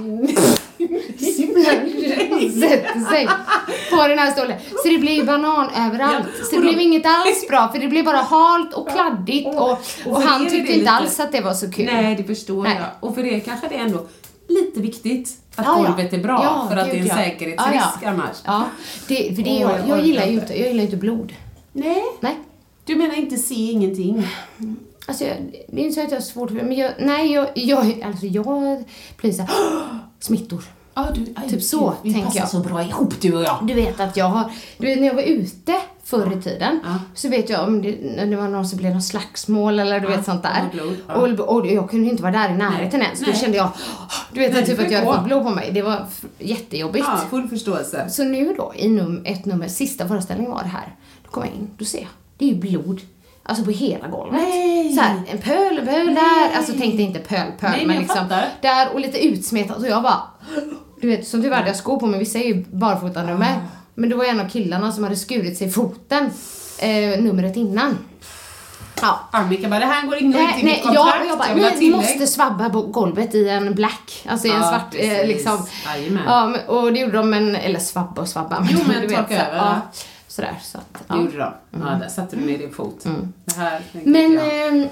[2.60, 3.28] sätter sig
[3.90, 4.58] på den här stolen.
[4.84, 6.26] Så det blev banan överallt.
[6.50, 9.72] Så det blev inget alls bra för det blev bara halt och kladdigt och,
[10.06, 11.86] och, han er tyckte inte alls att det var så kul.
[11.86, 12.78] Nej, det förstår Nej.
[12.80, 13.10] jag.
[13.10, 14.08] Och för det kanske det är ändå
[14.48, 15.74] lite viktigt att ja.
[15.74, 17.16] golvet är bra, Ja, för att det är en ja.
[17.16, 18.38] säkerhetsrisk Ja, annars.
[18.46, 18.66] Ja,
[19.08, 20.60] det, för det, jag, jag gillar ju inte.
[20.60, 21.34] jag gillar inte blod.
[21.72, 22.04] Nej.
[22.20, 22.38] Nej.
[22.86, 24.28] Du menar inte se ingenting?
[25.08, 25.38] Alltså, jag,
[25.70, 28.02] det är inte så att jag har svårt för det, men jag, nej, jag, jag,
[28.06, 28.84] alltså jag
[29.18, 29.50] blir såhär,
[30.20, 30.64] smittor.
[30.96, 32.50] Ja, du, aj, Typ så, vi tänker passar jag.
[32.50, 33.60] så bra ihop du och jag.
[33.68, 37.00] Du vet att jag har, du vet när jag var ute förr i tiden Ja.
[37.16, 40.06] så vet jag om det, när det var någon som blev något slagsmål eller du
[40.10, 40.70] Ja, vet sånt där.
[41.08, 41.14] ja.
[41.14, 43.20] Och, och jag kunde inte vara där i närheten Nej, ens.
[43.20, 43.36] Då nej.
[43.40, 43.70] kände jag,
[44.34, 45.72] du vet Nej, typ att jag fått blod på mig.
[45.72, 46.06] Det var
[46.40, 47.06] jättejobbigt.
[47.10, 48.10] Ja, full förståelse.
[48.10, 50.96] Så nu då, i num ett nummer, sista föreställningen var det här.
[51.26, 53.02] Då kom jag in, då ser jag, det är ju blod.
[53.46, 54.42] Alltså på hela golvet.
[54.42, 54.94] Nej.
[54.94, 56.58] Så här, en pöl, en pöl där.
[56.58, 58.46] Alltså tänkte inte pöl, pöl, Nej, men men liksom fattar.
[58.62, 60.22] där och lite utsmetat och jag bara,
[61.02, 63.62] du vet som tyvärr hade jag skor på mig, vissa är ju barfotanummer.
[63.96, 66.30] Men det var en av killarna som hade skurit sig i foten
[66.80, 67.98] eh, numret innan.
[69.02, 69.20] Ja.
[69.32, 71.16] Annika bara, det här går inte Nej, i nej, mitt kontrakt.
[71.20, 74.50] jag, jag bara, ha ni tillägg." måste svabba på golvet i en black, alltså i
[74.50, 75.28] en Ja, svart, eh, precis.
[75.28, 75.66] liksom.
[75.86, 76.24] Jajamän.
[76.28, 78.60] Ja, men, och det gjorde de, men, eller svabba och svabba.
[78.60, 80.00] Men Jo, de, men du vet, torka så här, över, ja, ja.
[80.36, 81.14] Sådär, så att, ja.
[81.16, 81.26] Mm.
[81.26, 81.54] gjorde de.
[81.80, 83.04] Ja, där satte du ner din fot.
[83.46, 84.68] Det här Men, jag.
[84.78, 84.88] eh,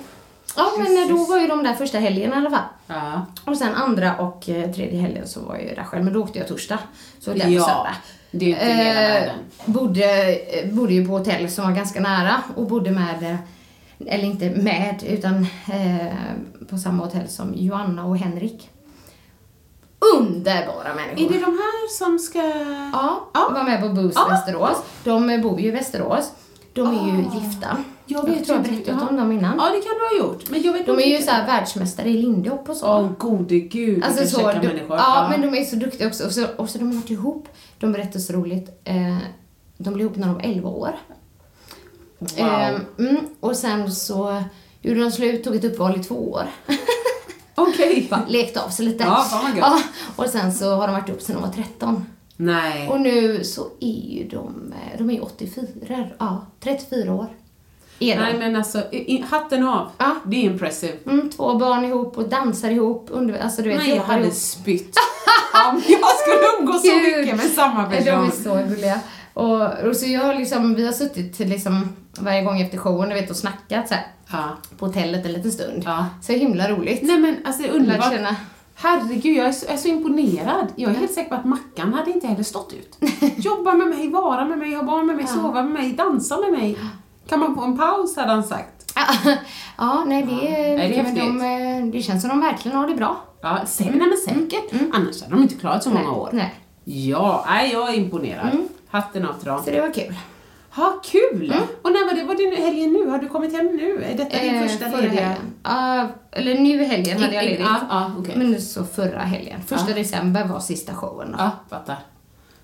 [0.56, 2.64] ja men då var ju de där första helgen i alla fall.
[2.88, 3.26] Ja.
[3.46, 6.22] Och sen andra och eh, tredje helgen så var jag ju där själv, men då
[6.24, 6.80] åkte jag torsdag.
[7.20, 7.96] Så där på Ja, söndag.
[8.32, 9.36] det är inte hela Eh, världen.
[9.66, 13.36] bodde, eh, bodde ju på hotell som var ganska nära och bodde med, eh,
[14.16, 16.14] eller inte med, utan eh,
[16.70, 18.70] på samma hotell som Joanna och Henrik.
[20.18, 21.26] Underbara människor!
[21.26, 22.40] Är det de här som ska...
[22.94, 23.50] Ja, Ja.
[23.54, 24.28] var med på Boost Ja.
[24.30, 24.78] Västerås.
[25.04, 26.32] De bor ju i Västerås.
[26.74, 27.78] De är ju gifta.
[28.06, 29.58] Jag, vet tror jag berättat om dem innan.
[29.58, 30.50] Ja, det kan du ha gjort.
[30.50, 31.24] Men jag vet De är ju vilka.
[31.24, 32.88] så här världsmästare i lindyhopp och så.
[32.88, 34.04] Åh, gode gud.
[34.04, 34.98] Alltså så, käcka de, människor.
[34.98, 36.26] ja, men de är så duktiga också.
[36.26, 37.48] Och så, och så de har varit ihop.
[37.80, 38.70] De berättar så roligt.
[38.84, 39.18] Eh,
[39.78, 40.96] de blev ihop när de var 11 år.
[42.20, 42.30] Wow.
[42.40, 44.44] Eh, mm, och sen så
[44.82, 46.44] gjorde de slut, tog ett uppehåll i två år.
[47.56, 48.08] Okej.
[48.10, 49.04] Bara lekte av sig lite.
[49.04, 49.66] Ja, fan vad gött.
[49.68, 49.80] ja,
[50.16, 52.06] Och sen så har de varit ihop sedan de var 13.
[52.38, 52.88] Nej.
[52.90, 57.28] Och nu så är ju de, eh, de är ju 84, ja, 34 år.
[58.00, 58.22] Är de.
[58.22, 59.90] Nej, men alltså, i, i, hatten av.
[59.98, 60.16] Ja.
[60.26, 60.94] Det är impressive.
[61.06, 64.34] Mm, två barn ihop och dansar ihop, under, alltså du vet, Nej, jag hade ihop.
[64.34, 64.96] spytt.
[65.72, 67.18] Om jag skulle umgås så Gud.
[67.20, 68.44] mycket med samma Nej, De är person.
[68.44, 69.00] så gulliga.
[69.34, 71.89] Och, och så jag liksom, vi har suttit liksom
[72.20, 74.44] varje gång efter showen, du vet, och snackat så här, Ja.
[74.78, 75.84] på hotellet en liten stund.
[75.86, 76.06] Ja.
[76.22, 77.02] Så himla roligt.
[77.04, 78.12] Nej men alltså det är Lärt underbart.
[78.13, 78.36] känna.
[78.76, 80.67] Herregud, jag är, så, jag är så imponerad.
[80.76, 82.98] Jag är helt säker på att Mackan hade inte heller stått ut.
[83.38, 86.52] Jobba med mig, vara med mig, ha barn med mig, sova med mig, dansa med
[86.52, 86.78] mig.
[87.30, 88.94] Kan man få en paus hade han sagt.
[89.78, 90.36] ja, nej det,
[90.78, 93.17] Nej, det är men de, eh, det känns som de verkligen har det bra.
[93.41, 94.82] Ja, sä- nej, men säkert.
[94.94, 96.30] Annars hade de inte klarat så många nej, år.
[96.34, 98.58] Nej, Ja, nej, jag är imponerad.
[98.92, 99.64] Hatten av till dem.
[99.66, 100.14] så det var kul.
[100.76, 101.54] Ha, kul!
[101.82, 102.24] Och när var det?
[102.24, 103.10] Var det nu- helgen nu?
[103.10, 104.04] Har du kommit hem nu?
[104.04, 105.22] Är detta din Eh, första förra lediga?
[105.22, 105.54] helgen.
[105.64, 107.66] Ja, eller nu i helgen hade jag I- i- ledigt.
[107.70, 108.34] ja, ja, okej.
[108.38, 109.62] Men så förra helgen.
[109.68, 109.96] Första Ja.
[109.96, 111.36] december var sista showen.
[111.38, 111.98] Ja, fattar.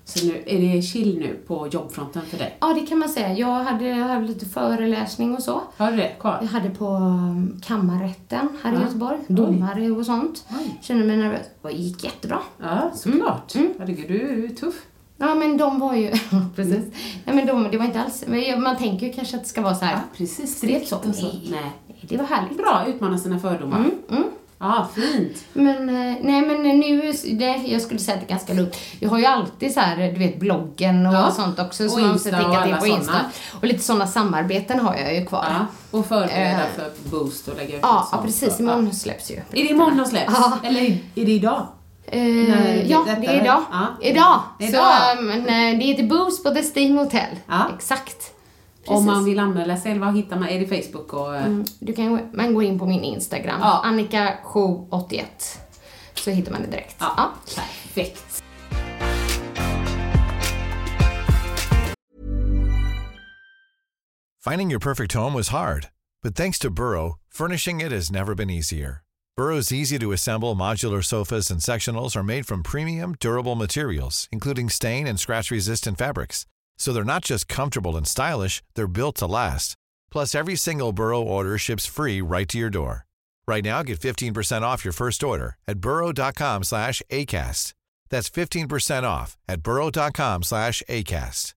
[0.04, 2.56] Så nu är det chill nu på jobbfronten för dig?
[2.60, 3.32] Ja, det kan man säga.
[3.32, 5.60] Jag hade, jag hade lite föreläsning och så.
[5.76, 6.42] Har du det Jag kvar?
[6.52, 8.80] hade på um, kammarrätten här i Ja.
[8.82, 9.16] Göteborg.
[9.18, 9.24] Oj.
[9.28, 10.44] Domare och sånt.
[10.60, 10.78] Oj.
[10.82, 11.46] Kände mig nervös.
[11.62, 12.38] Det gick jättebra.
[12.62, 13.52] Ja, såklart.
[13.78, 14.74] Herregud, du är tuff.
[15.18, 16.10] Ja, men de var ju...
[16.56, 16.84] precis.
[17.24, 18.24] Nej, men de, det var inte alls...
[18.58, 19.92] Man tänker ju kanske att det ska vara så här...
[19.92, 20.56] Ja, precis.
[20.56, 20.96] Strikt så.
[20.96, 21.26] och så.
[21.26, 21.42] Nej.
[21.50, 21.72] Nej.
[22.02, 22.56] Det var härligt.
[22.58, 23.78] Bra, utmana sina fördomar.
[24.10, 24.24] Mm.
[24.60, 25.44] Ja, fint.
[25.52, 28.76] Men, eh, nej men nu, det, jag skulle säga att det är ganska lugnt.
[29.00, 31.30] Jag har ju alltid så här, du vet bloggen och Ja.
[31.30, 33.04] sånt också Och som man måste tänka och alla på Insta.
[33.12, 33.24] såna.
[33.60, 35.46] Och lite sådana samarbeten har jag ju kvar.
[35.48, 35.66] Ja,
[35.98, 36.66] och förbereda Eh.
[36.76, 38.48] för boost och lägga ut Ja, ja precis.
[38.58, 38.64] Ja.
[38.64, 39.34] Imorgon släpps ju.
[39.36, 40.32] Är det imorgon de släpps?
[40.36, 40.58] Ja.
[40.62, 40.80] Eller
[41.14, 41.66] är det idag?
[42.12, 43.62] Eh, Nej, ja, det är idag.
[43.70, 43.86] Ja.
[44.00, 44.40] Idag.
[44.58, 45.16] Idag.
[45.16, 47.36] Så, men, eh, det heter Boost på The Sting Hotel.
[47.46, 47.70] Ja.
[47.76, 48.34] Exakt.
[48.86, 49.28] Om man Precis.
[49.28, 50.48] vill anmäla sig, eller vad hittar man?
[50.48, 51.36] Är det Facebook och...
[51.36, 53.82] eh, Mm, Du kan, gå- man går in på min Instagram, Ja.
[53.86, 55.22] Annika781.
[56.14, 56.96] Så hittar man det direkt.
[56.98, 57.30] Ja,
[57.94, 58.42] perfekt.
[64.40, 65.88] Finding your perfect home was hard,
[66.22, 69.02] but thanks to Burrow, furnishing it has never been easier.
[69.38, 74.68] Burrow's easy to assemble modular sofas and sectionals are made from premium, durable materials, including
[74.68, 76.44] stain and scratch resistant fabrics.
[76.76, 79.76] So they're not just comfortable and stylish, they're built to last.
[80.10, 83.06] Plus, every single Burrow order ships free right to your door.
[83.46, 87.74] Right now, get 15% off your first order at burrow.com slash ACAST.
[88.10, 91.54] That's 15% off at burrow.com slash ACAST.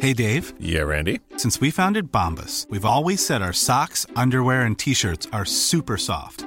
[0.00, 1.20] Hey Dave, Yeah, Randy.
[1.36, 5.98] since we founded Bombus, we've always said our socks, underwear, and t shirts are super
[5.98, 6.46] soft.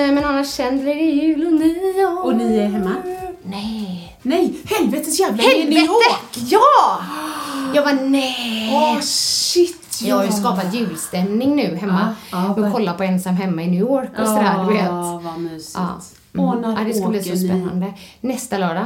[0.00, 2.24] Men annars blir det jul och nyår.
[2.24, 2.94] Och ni är hemma?
[3.42, 4.18] Nej.
[4.22, 5.86] Nej, helvetes jävla ni i New Helvete!
[5.92, 6.48] York!
[6.50, 7.00] Ja!
[7.74, 8.70] Jag var nej.
[8.74, 10.00] Åh, shit!
[10.02, 12.14] Jag har ju skapat julstämning nu hemma.
[12.32, 14.84] Ja, ja, och kolla på Ensam hemma i New York och sådär, du vet.
[14.84, 15.78] Ja, vad mysigt.
[16.32, 16.42] Ja.
[16.52, 16.60] Mm.
[16.60, 17.36] när ja, det ska bli så ni?
[17.48, 17.92] spännande.
[18.20, 18.84] Nästa lördag.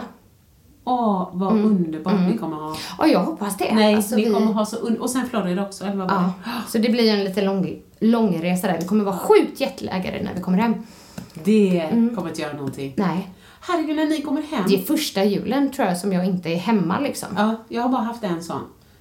[0.85, 2.77] Åh, vad underbart ni kommer ha.
[2.99, 3.75] Ja, jag hoppas det.
[3.75, 6.16] Nej, Alltså, ni vi- kommer ha så un- Och sen Florida också, eller vad var
[6.16, 6.70] Ja, det?
[6.73, 8.79] så det blir en lite lång, lång resa där.
[8.81, 10.75] Vi kommer vara sjukt jetlaggade när vi kommer hem.
[11.44, 12.94] Det kommer inte göra någonting.
[12.96, 14.64] Nej, Herregud, när ni kommer hem.
[14.68, 17.29] det är första julen tror jag som jag inte är hemma liksom.
[17.37, 18.61] Ja, jag har bara haft en sån.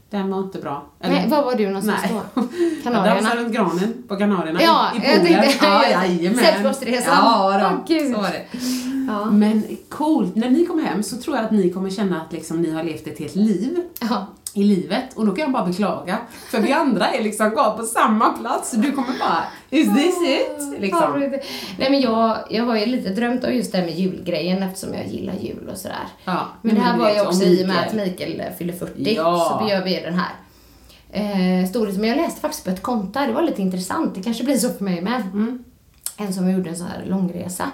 [0.09, 0.85] Den var inte bra.
[0.99, 2.11] Eller- Nej, var var du någonstans Nej.
[2.35, 2.41] då?
[2.75, 3.15] Jag Kanarierna?
[3.21, 5.83] dansade runt granen på Kanarierna Ja, i, i jag tänkte- Ja.
[6.41, 7.13] Sällskapsresan.
[7.17, 8.15] Ja, då, Åh, Gud.
[8.15, 8.41] så var det.
[9.07, 9.25] Ja.
[9.25, 12.61] Men coolt, när ni kommer hem så tror jag att ni kommer känna att liksom,
[12.61, 14.25] ni har levt ett helt liv Ja.
[14.53, 16.17] I livet och då kan jag bara beklaga.
[16.51, 20.15] För vi andra är liksom kvar på samma plats och du kommer bara, is this
[20.29, 20.81] it?
[20.81, 21.29] Liksom.
[21.77, 24.93] Nej men jag, jag har ju lite drömt om just det här med julgrejen eftersom
[24.93, 26.07] jag gillar jul och sådär.
[26.25, 28.39] Ja, Men det här var ju också i och med att Mikael.
[28.39, 29.59] Eh, fyller 40 Ja.
[29.61, 30.31] så gör vi den här
[31.11, 32.01] eh, storheten.
[32.01, 34.15] Men jag läste faktiskt på ett konto det var lite intressant.
[34.15, 35.21] Det kanske blir så för mig med.
[35.21, 35.63] Mm.
[36.17, 37.71] En som gjorde en sån här långresa.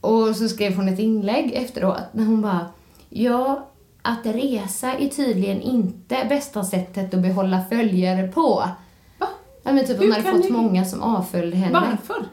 [0.00, 2.66] Och så skrev hon ett inlägg efteråt när hon bara
[3.08, 3.68] Ja,
[4.02, 8.64] att resa är tydligen inte bästa sättet att behålla följare på.
[9.18, 9.28] Va?
[9.62, 11.72] Ja men typ Hur hon hade fått ni- många som avföljde henne.
[11.80, 12.24] Varför?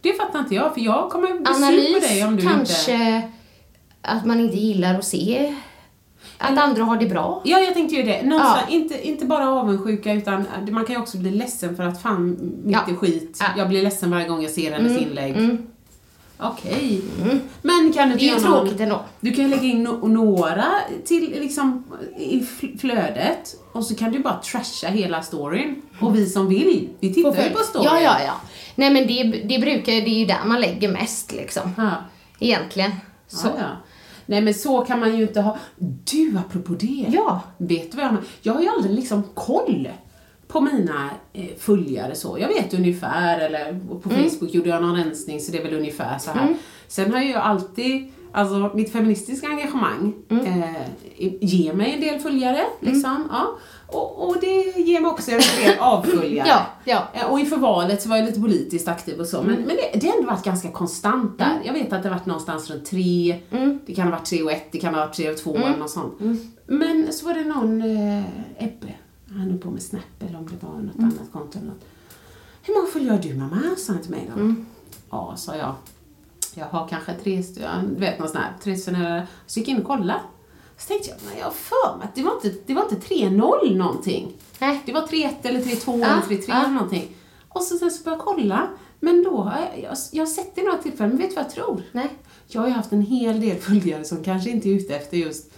[0.00, 2.92] Det fattar inte jag, för jag kommer bli sur på Analys dig om du kanske
[2.92, 3.22] inte...
[4.02, 5.54] att man inte gillar att se
[6.38, 7.42] Att andra har det bra.
[7.44, 8.22] Ja, jag tänkte ju det.
[8.22, 8.74] Någonstans, Ja.
[8.74, 12.76] inte, inte bara avundsjuka utan man kan ju också bli ledsen för att fan, mitt
[12.86, 12.92] Ja.
[12.92, 13.36] i skit.
[13.40, 13.46] Ja.
[13.56, 15.36] Jag blir ledsen varje gång jag ser hennes inlägg.
[15.36, 15.66] Mm.
[16.42, 17.00] Okej.
[17.62, 19.00] Men kan du inte Det är ju göra någon- tråkigt ändå.
[19.20, 20.64] Du kan ju lägga in no- några
[21.04, 21.84] till liksom
[22.18, 25.82] i fl- flödet och så kan du bara trasha hela storyn.
[26.00, 27.84] Och vi som vill, vi tittar ju på storyn.
[27.92, 28.32] Ja, ja, ja.
[28.74, 31.70] Nej men det, det brukar, det är ju där man lägger mest liksom.
[31.76, 31.90] Ja.
[32.40, 32.90] Egentligen.
[33.28, 33.46] Så.
[33.46, 33.66] Ja, ja.
[34.26, 35.58] Nej men så kan man ju inte ha.
[36.12, 37.06] Du, apropå det.
[37.12, 37.40] Ja.
[37.58, 38.26] Vet du vad jag menar?
[38.42, 39.88] Jag har ju aldrig liksom koll
[40.52, 42.36] på mina eh, följare så.
[42.40, 44.30] Jag vet ungefär, eller på Mm.
[44.30, 46.54] Facebook gjorde jag någon rensning så det är väl ungefär så här.
[46.88, 50.46] Sen har jag alltid, alltså mitt feministiska engagemang Mm.
[50.46, 50.68] eh,
[51.40, 53.28] ger mig en del följare, liksom.
[53.32, 53.58] Ja.
[53.86, 56.48] Och, och det ger mig också en del avföljare.
[56.48, 57.08] Ja, ja.
[57.14, 59.98] Eh, Och inför valet så var jag lite politiskt aktiv och så, men, men det,
[60.00, 61.60] det har ändå varit ganska konstant där.
[61.64, 63.36] Jag vet att det har varit någonstans runt tre,
[63.86, 65.76] det kan ha varit tre och ett, det kan ha varit tre och två eller
[65.76, 66.14] något sånt.
[66.66, 68.22] Men så var det någon, eh,
[68.58, 68.94] Ebbe,
[69.38, 71.84] han är på med Snap eller om det var något annat konto eller något.
[72.62, 73.60] Hur många följare har du mamma?
[73.76, 74.54] sa han till mig då.
[75.10, 75.74] Ja, sa jag.
[76.54, 79.22] Jag har kanske tre stycken, du vet någon sån här, tre stycken.
[79.46, 80.20] Så gick jag in och kollade.
[80.78, 83.14] Så tänkte jag, nej jag har för mig att det var inte, det var inte
[83.14, 84.32] 3-0 någonting.
[84.58, 84.82] Nej.
[84.86, 86.60] Det var 3-1 eller 3-2 Ja, eller 3-3 ja.
[86.60, 87.16] eller någonting.
[87.48, 88.68] Och så sen så började jag kolla,
[89.00, 91.44] men då har jag, jag, jag har sett det några tillfällen, men vet du vad
[91.44, 91.82] jag tror?
[91.92, 92.08] Nej.
[92.46, 95.50] Jag har ju haft en hel del följare som kanske inte är ute efter just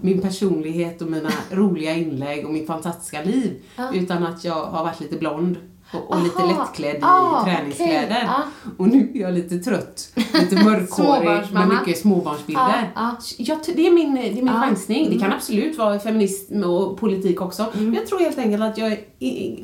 [0.00, 3.62] min personlighet och mina roliga inlägg och mitt fantastiska liv.
[3.94, 5.56] Utan att jag har varit lite blond
[5.92, 8.04] och, och lite lättklädd i Ah, träningskläder.
[8.06, 8.28] okej.
[8.28, 8.42] Ah.
[8.78, 12.92] Och nu är jag lite trött, lite mörkhårig med mycket småbarnsbilder.
[12.94, 13.16] Ah, ah.
[13.38, 14.60] Jag, det är min, det är min Ah.
[14.60, 15.10] chansning.
[15.10, 17.62] Det kan absolut vara feminism och politik också.
[17.62, 17.84] Mm.
[17.84, 18.98] Men jag tror helt enkelt att jag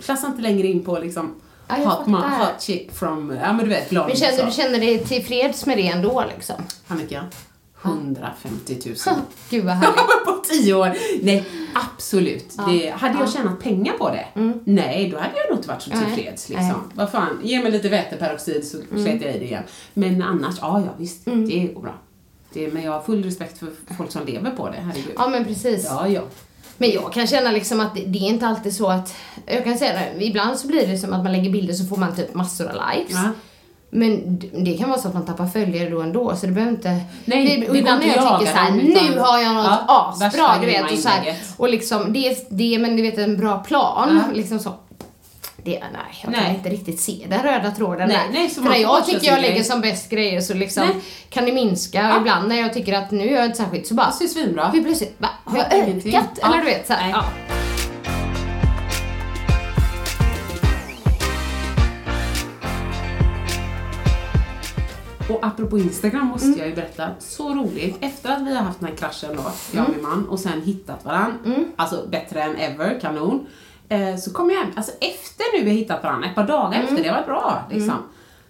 [0.04, 1.34] klassar inte längre in på liksom
[1.68, 2.38] Ja, hot, ma- fattar.
[2.52, 4.06] hot chick from, ja men du vet, blond.
[4.08, 4.44] Men känner så.
[4.46, 6.56] du känner dig tillfreds med det ändå liksom?
[6.88, 7.24] Annika?
[7.84, 8.96] 150 000.
[9.50, 10.21] Gud vad härligt.
[10.52, 10.92] Tio år.
[11.22, 12.56] Nej, absolut.
[12.68, 13.32] Det, hade jag Ja.
[13.32, 14.26] tjänat pengar på det?
[14.64, 15.98] Nej, då hade jag nog inte varit så Nej.
[16.14, 16.48] tillfreds.
[16.48, 16.58] Nej.
[16.58, 16.90] Liksom.
[16.94, 19.62] Vad fan, ge mig lite väteperoxid så slet jag i det igen.
[19.94, 21.94] Men annars, ja, ja visst, det går bra.
[22.52, 25.12] Det, men jag har full respekt för folk som lever på det, herregud.
[25.16, 25.84] Ja men precis.
[25.84, 26.22] Ja, ja.
[26.78, 29.14] Men jag kan känna liksom att det, det är inte alltid så att,
[29.46, 31.96] jag kan säga det, ibland så blir det som att man lägger bilder så får
[31.96, 33.12] man typ massor av likes.
[33.16, 33.30] Ja.
[33.94, 37.00] Men det kan vara så att man tappar följare då ändå, så det behöver inte...
[37.24, 40.14] Nej, det, det och ibland när jag tycker jaga såhär, nu har jag något Ja,
[40.14, 41.40] asbra, du vet, och så här, inlägget.
[41.56, 44.34] och liksom, det, är- det, men du vet en bra plan, Ja.
[44.36, 44.70] liksom så.
[45.64, 45.80] Det, nej,
[46.24, 46.54] jag kan Nej.
[46.54, 48.32] inte riktigt se den röda tråden Nej, där.
[48.38, 50.96] nej, För när jag tycker jag lägger som bäst grejer så liksom Nej.
[51.30, 52.02] kan det minska.
[52.02, 52.16] Ja.
[52.16, 54.68] Ibland när jag tycker att nu gör jag inte särskilt så bara, Det ser svinbra.
[54.68, 55.28] hur plötsligt, va?
[55.44, 56.38] Har jag ökat?
[56.42, 57.24] Eller du vet såhär, ja.
[65.32, 67.96] Och apropå Instagram måste jag ju berätta, så roligt.
[68.00, 69.42] Efter att vi har haft den här kraschen då,
[69.72, 71.38] jag och min man, och sen hittat varandra,
[71.76, 73.46] alltså bättre än ever, kanon.
[73.88, 76.82] Eh, så kom jag hem, alltså efter nu vi har hittat varandra, ett par dagar
[76.82, 77.98] efter, det var bra liksom.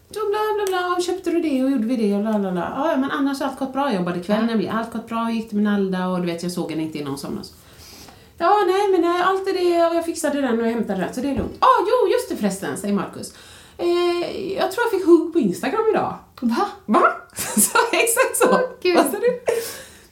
[0.08, 2.90] Då bla bla bla, köpte du det och gjorde vi det och la la la.
[2.90, 5.48] Ja, men annars har allt gått bra, jag jobbade kväll nämligen, allt gått bra, gick
[5.48, 7.48] till min Alda och du vet jag såg henne inte innan hon somnade.
[8.38, 11.14] Ja, nej men nej, allt är det och jag fixade den och jag hämtade den
[11.14, 11.56] så det är lugnt.
[11.60, 13.34] Ja, ah, jo just det förresten, säger Marcus.
[13.78, 16.14] Eh, jag tror jag fick hugg på Instagram idag.
[16.40, 16.68] Va?
[16.86, 17.02] Va?
[17.36, 18.48] så, exakt så.
[18.50, 18.96] Åh, Gud.
[18.96, 19.40] Vad sa du?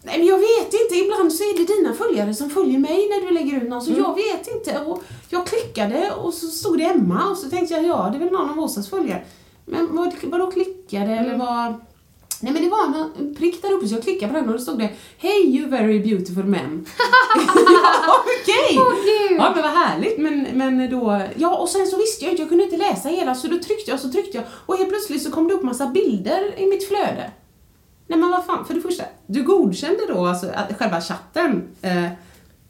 [0.03, 3.27] Nej men jag vet inte, ibland så är det dina följare som följer mig när
[3.27, 4.81] du lägger ut någon, så jag vet inte.
[4.81, 8.19] Och jag klickade och så stod det Emma och så tänkte jag, ja det är
[8.19, 9.25] väl någon av Åsas följare.
[9.65, 11.75] Men vad, vadå klickade eller vad?
[12.43, 12.85] Nej men det var
[13.19, 15.71] en prick där uppe så jag klickade på den och då stod det Hey you
[15.71, 16.87] very beautiful men.
[18.07, 18.79] ja okej!
[18.79, 19.39] Åh, Gud.
[19.39, 22.49] Ja men vad härligt men, men då, ja och sen så visste jag inte, jag
[22.49, 25.31] kunde inte läsa hela så då tryckte jag så tryckte jag och helt plötsligt så
[25.31, 27.31] kom det upp massa bilder i mitt flöde.
[28.07, 31.69] Nej men vad fan, för det första, du godkände då alltså att, själva chatten.
[31.83, 32.07] Eh,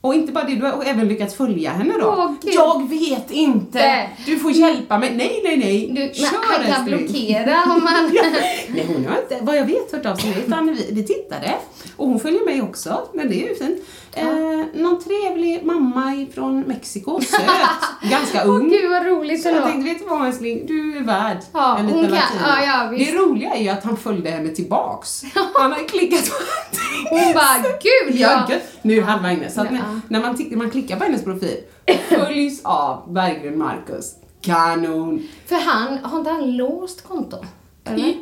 [0.01, 2.07] och inte bara det, du har även lyckats följa henne då.
[2.07, 3.79] Åh, jag vet inte!
[3.79, 4.17] Nej.
[4.27, 5.15] Du får hjälpa mig.
[5.17, 5.91] Nej, nej, nej.
[5.93, 6.27] Du, Kör
[6.67, 8.11] han kan blockera om man...
[8.15, 8.23] Ja.
[8.69, 11.55] Nej, hon har inte, vad jag vet, hört av sig utan vi, vi tittade.
[11.97, 13.85] Och hon följer mig också, men det är ju fint.
[14.13, 14.27] Eh,
[14.75, 17.41] någon trevlig mamma från Mexiko, söt,
[18.11, 18.63] ganska ung.
[18.63, 21.79] Åh gud vad roligt Så jag tänkte, vet du vad älskling, du är värd Ja,
[21.79, 22.41] en liten latina.
[22.47, 23.13] ja, ja, visst.
[23.13, 25.23] Det roliga är ju att han följde henne tillbaks.
[25.55, 26.35] Han har klickat på
[27.11, 28.57] Hon bara, gud Ja, ja.
[28.83, 29.51] Nu halva inne.
[29.51, 31.57] Så att när, när man, man klickar på hennes profil
[32.09, 34.15] följs av Berggren Marcus.
[34.41, 35.29] Kanon!
[35.47, 37.37] För han, har inte han låst konto?
[37.85, 37.99] Eller?
[38.05, 38.19] I,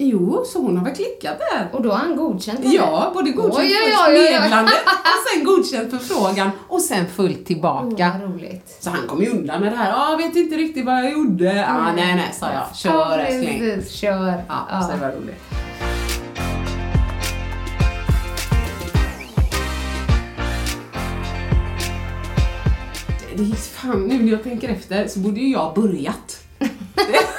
[0.00, 1.68] Jo, så hon har väl klickat där.
[1.72, 2.68] Och då har han godkänt det?
[2.68, 3.72] Ja, både godkänt oj,
[4.08, 8.12] oj, meddelandet och sen godkänt förfrågan och sen fullt tillbaka.
[8.24, 8.76] Oh, roligt.
[8.80, 11.66] Så han kom ju undan med det här, jag vet inte riktigt vad jag gjorde.
[11.68, 11.86] Ah, mm.
[11.86, 12.76] Ah, nej, nej, sa jag.
[12.76, 13.68] Kör älskling.
[13.68, 13.82] Ja.
[13.90, 14.44] Kör.
[14.48, 14.82] Ja, ja.
[14.82, 15.42] Så det var roligt.
[23.36, 26.40] Det gick fan, nu när jag tänker efter så borde ju jag börjat.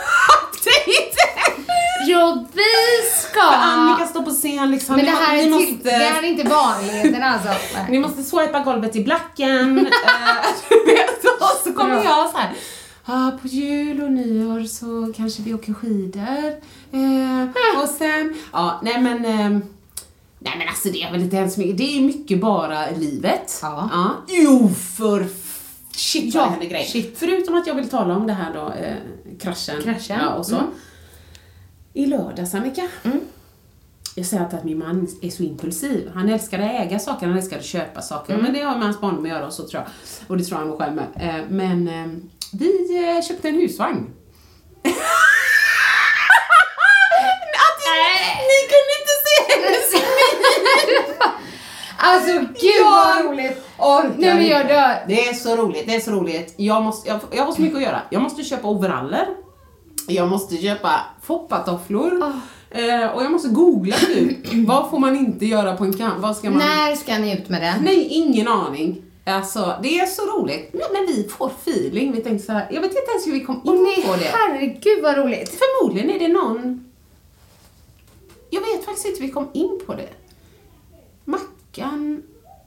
[2.20, 3.40] Ja, vi ska!
[3.40, 4.96] För Annika står på scen liksom.
[4.96, 7.50] Men det Ni här, ni är måste, till, det här är inte vanligheten alltså.
[7.90, 9.78] Ni måste swipa golvet i blacken.
[9.88, 9.88] eh,
[11.40, 12.04] och så kommer Ja.
[12.04, 12.54] jag så här.
[13.06, 16.48] Ah, på jul och nyår så kanske vi åker skidor.
[16.92, 19.62] Eh, och sen, ja, nej men ehm,
[20.42, 23.60] Nej men alltså det är väl inte ens mycket, det är mycket bara livet.
[23.62, 23.90] Ja.
[24.28, 25.28] Jo för
[25.96, 26.86] shit vad Ja, händer grejer.
[26.86, 27.16] shit.
[27.20, 28.94] Förutom att jag vill tala om det här då, eh,
[29.42, 29.82] kraschen.
[29.84, 30.20] Kraschen.
[30.22, 30.56] Ja, och så.
[30.56, 30.68] Mm.
[32.00, 32.88] I lördags Annika.
[34.16, 36.12] Jag säger alltid att min man är så impulsiv.
[36.14, 38.34] Han älskar att äga saker, han älskar att köpa saker.
[38.34, 38.46] Mm.
[38.46, 39.92] Men det har med hans barndom att göra och så tror jag.
[40.28, 41.08] Och det tror han själv med.
[41.16, 42.08] Eh, Men eh,
[42.54, 43.98] vi eh, köpte en husvagn.
[47.66, 48.00] att ni,
[48.50, 49.90] ni kunde inte se hennes
[51.98, 53.66] Alltså gud vad roligt!
[53.78, 55.06] orkar Nej men jag dör.
[55.08, 56.54] Det är så roligt, det är så roligt.
[56.58, 58.02] Jag, måste, jag, jag har så mycket att göra.
[58.10, 59.28] Jag måste köpa overaller.
[60.10, 62.24] Jag måste köpa foppatofflor.
[62.24, 62.32] Ah.
[62.78, 64.36] Eh, och jag måste googla nu.
[64.68, 66.20] vad får man inte göra på en kamp?
[66.20, 66.60] Vad ska man...
[66.60, 67.84] När ska ni ut med den?
[67.84, 69.02] Nej, ingen aning.
[69.26, 70.74] Alltså, det är så roligt.
[70.74, 72.12] Men vi får feeling.
[72.12, 74.32] Vi tänkte så här, jag vet inte ens hur vi kom in nej, på det.
[74.34, 75.50] herregud vad roligt.
[75.60, 76.86] Förmodligen är det någon...
[78.50, 80.10] Jag vet faktiskt inte hur vi kom in på det.
[81.26, 82.24] Mackan...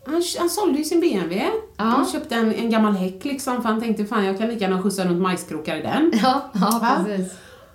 [0.06, 1.50] Han, han sålde ju sin BMW.
[1.82, 1.88] Ja.
[1.88, 4.82] Han köpte en, en gammal häck liksom, för han tänkte fan jag kan lika gärna
[4.82, 6.12] skjutsa runt majskrokar i den.
[6.22, 7.32] Ja, ja precis.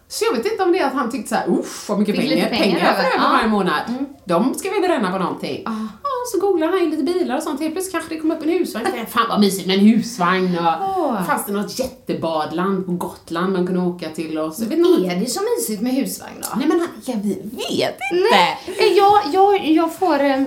[0.10, 2.30] Så jag vet inte om det är att han tyckte såhär, uff vad mycket Fick
[2.30, 3.30] pengar, pengar pengar jag får över.
[3.34, 3.82] varje månad.
[4.26, 5.64] De ska vi bränna på någonting.
[5.66, 5.72] Ah.
[6.04, 7.60] Ja, så googlade han in lite bilar och sånt.
[7.60, 8.88] Helt plötsligt kanske det kom upp en husvagn.
[8.98, 10.58] Jag Fan vad mysigt med en husvagn.
[10.58, 11.24] Och Åh.
[11.24, 14.64] Fanns det något jättebadland på Gotland man kunde åka till och så.
[14.64, 14.80] Jag vet
[15.12, 16.48] Är det så mysigt med husvagn då?
[16.58, 18.36] Nej men han- ja, vi vet inte.
[18.80, 20.44] Nej, jag, jag, jag får eh,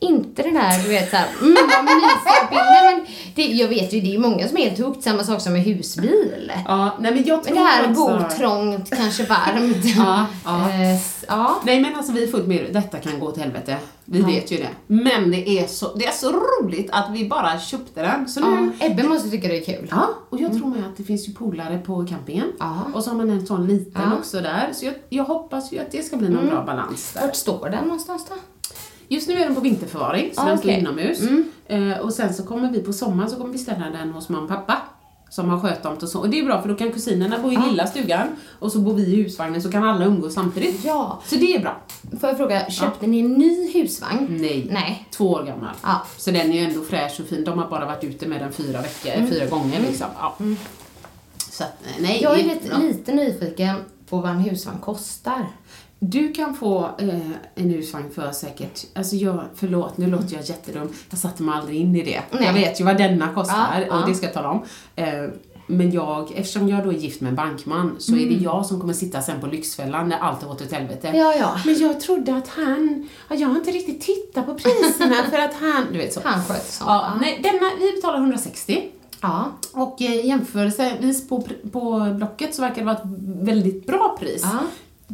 [0.00, 2.96] inte den här, du vet såhär, mm vad mysiga bilder.
[2.96, 5.52] Men det, jag vet ju, det är många som är helt hooked, samma sak som
[5.52, 6.52] med husbil.
[6.64, 9.84] Ja, nej men jag tror Men det här också- bo trångt, kanske varmt.
[9.96, 10.68] Ja, ja.
[10.70, 10.98] Eh,
[11.28, 11.60] ja.
[11.64, 13.76] Nej men alltså vi är fullt med detta kan gå åt helvete.
[14.04, 14.68] Vi vet ju det.
[14.86, 18.28] Men det är, så, det är så roligt att vi bara köpte den.
[18.28, 18.86] Så nu, ja.
[18.86, 19.88] Ebbe måste tycka det är kul.
[19.90, 22.52] Ja, och jag tror med att det finns ju polare på campingen.
[22.58, 22.74] Ja.
[22.94, 24.16] Och så har man en sån liten Ja.
[24.18, 24.70] också där.
[24.74, 27.20] Så jag, jag hoppas ju att det ska bli någon bra balans där.
[27.22, 28.34] Vart står den någonstans då?
[29.12, 30.80] Just nu är den på vinterförvaring, så Ah, den står okej.
[30.80, 31.20] inomhus.
[31.66, 34.42] Eh, och sen så kommer vi på sommaren så kommer vi ställa den hos mamma
[34.42, 34.76] och pappa.
[35.30, 36.20] Som har skötomt och så.
[36.20, 38.94] Och det är bra för då kan kusinerna bo i lilla stugan och så bor
[38.94, 40.84] vi i husvagnen så kan alla umgås samtidigt.
[40.84, 41.20] Ja.
[41.26, 41.76] Så det är bra.
[42.20, 44.26] Får jag fråga, köpte ni en ny husvagn?
[44.40, 44.68] Nej.
[44.70, 45.08] Nej.
[45.10, 45.74] Två år gammal.
[45.82, 46.02] Ja.
[46.16, 47.44] Så den är ju ändå fräsch och fin.
[47.44, 50.06] De har bara varit ute med den fyra veckor, fyra gånger liksom.
[50.18, 50.36] Ja.
[51.50, 52.18] Så att, eh, nej.
[52.22, 53.76] Jag är lite, lite nyfiken
[54.08, 55.46] på vad en husvagn kostar.
[56.02, 60.88] Du kan få eh, en husvagn för säkert, alltså jag, förlåt nu låter jag jättedum,
[61.10, 62.20] jag satte mig aldrig in i det.
[62.30, 62.44] Nej.
[62.44, 64.06] Jag vet ju vad denna kostar Ja, och ja.
[64.06, 64.62] det ska jag tala om.
[64.96, 65.06] Eh,
[65.66, 68.80] men jag, eftersom jag då är gift med en bankman så är det jag som
[68.80, 71.08] kommer sitta sen på Lyxfällan när allt har gått åt helvete.
[71.08, 71.20] Mm.
[71.20, 71.60] Ja, ja.
[71.64, 75.54] Men jag trodde att han, ja, jag har inte riktigt tittat på priserna för att
[75.54, 76.20] han, du vet så.
[76.24, 76.90] Han sköter sånt.
[76.90, 78.82] Ja, nej, denna, vi betalar 160.
[79.20, 79.52] Ja.
[79.72, 81.42] Och eh, jämförelsevis på,
[81.72, 83.04] på Blocket så verkar det vara ett
[83.40, 84.42] väldigt bra pris.
[84.44, 84.58] Ja.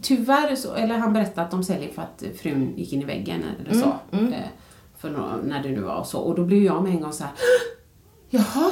[0.03, 3.43] Tyvärr så, eller han berättade att de säljer för att frun gick in i väggen
[3.61, 3.93] eller så.
[4.17, 4.39] Mm, eh,
[4.99, 6.19] För nå- när det nu var och så.
[6.19, 7.33] Och då blev jag med en gång så här.
[8.31, 8.71] Jaha,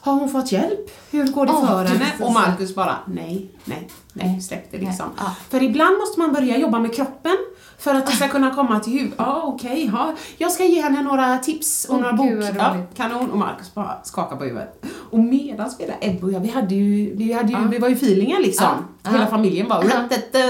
[0.00, 0.90] har hon fått hjälp?
[1.10, 2.04] Hur går det Åh, för henne?
[2.24, 2.32] Och.
[2.32, 5.06] Marcus bara, nej, nej, nej, släpp det liksom.
[5.06, 5.34] Nej, ja.
[5.50, 7.36] För ibland måste man börja jobba med kroppen
[7.80, 9.14] för att det ska kunna komma till huvudet.
[9.18, 10.14] Ja, okej, ja.
[10.38, 12.28] Jag ska ge henne några tips och Åh, några bok.
[12.58, 13.30] Ja, kanon.
[13.30, 14.84] Och Marcus bara skakar på huvudet.
[15.10, 17.64] Och medan vi Ebbe och jag, vi hade ju, vi hade ju, Ja.
[17.70, 18.66] vi var ju feelingen liksom.
[19.02, 19.82] Ja, Hela familjen bara,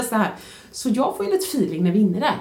[0.09, 0.35] så här.
[0.71, 2.35] Så jag får ju lite feeling när vi är inne där.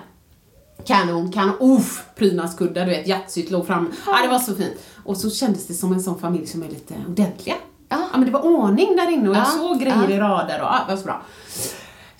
[0.86, 3.92] Kanon, kanon, uff, prydnadskuddar, du vet, Yatzyt låg fram.
[4.06, 4.74] Ja, det var så fint.
[5.04, 7.54] Och så kändes det som en sån familj som är lite ordentliga.
[7.88, 7.98] Ja.
[8.12, 10.78] men det var ordning där inne och jag Ja, såg grejer i rader och ja,
[10.86, 11.22] det var så bra.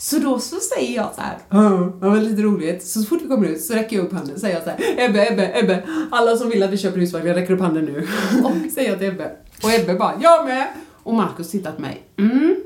[0.02, 2.86] Så då så säger jag så här, "Ja, det var lite roligt.
[2.86, 4.70] Så, så fort vi kommer ut så räcker jag upp handen och säger jag så
[4.70, 7.84] här, Ebbe, Ebbe, Ebbe, alla som vill att vi köper husvagn, jag räcker upp handen
[7.84, 8.08] nu.
[8.44, 9.30] Och säger jag till Ebbe.
[9.62, 10.66] Och Ebbe bara, jag med!
[11.02, 12.56] Och Markus tittar på mig, mm,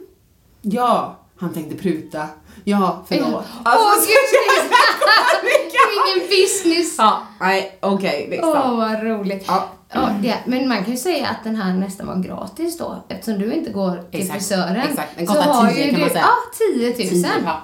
[0.63, 2.27] ja, han tänkte pruta.
[2.65, 3.27] Ja, förlåt.
[3.35, 4.41] Åh Alltså, gud,
[5.43, 6.95] det är ingen business.
[6.99, 8.49] Ja, nej, okej, liksom.
[8.51, 9.45] Åh, vad roligt.
[9.47, 9.69] Ja.
[9.95, 13.41] Ja, det, men man kan ju säga att den här nästan var gratis då, eftersom
[13.41, 14.77] du inte går till Exakt, frisören.
[14.91, 15.17] exakt.
[15.17, 16.21] Den så kostar har 10 ju kan man säga.
[16.23, 16.97] Ja, 10 000.
[16.97, 17.63] Tio, ja.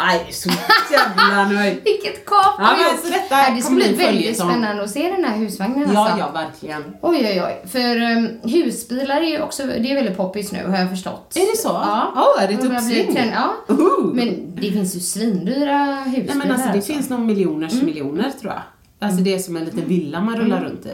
[0.00, 0.50] Nej, så
[0.92, 1.80] jävla nöjd.
[1.84, 2.92] Vilket kap Ja, men gjort.
[2.92, 4.50] alltså detta Nej, Det ska bli väldigt följetong.
[4.50, 6.18] spännande att se den här husvagnen Ja, alltså.
[6.18, 6.84] ja, verkligen.
[7.02, 7.68] Oj, oj, oj.
[7.70, 11.32] För um, husbilar är ju också, det är väldigt poppis nu har jag förstått.
[11.36, 11.68] Är det så?
[11.68, 12.12] Ja.
[12.14, 13.30] Ja, är det ett uppsving?
[13.34, 13.54] Ja.
[13.68, 14.14] Uhu.
[14.14, 16.92] Men det finns ju svindyra husbilar Nej men alltså det alltså.
[16.92, 18.62] finns nog miljoners miljoner tror jag.
[19.08, 20.90] Alltså det är som en liten villa man rullar runt i.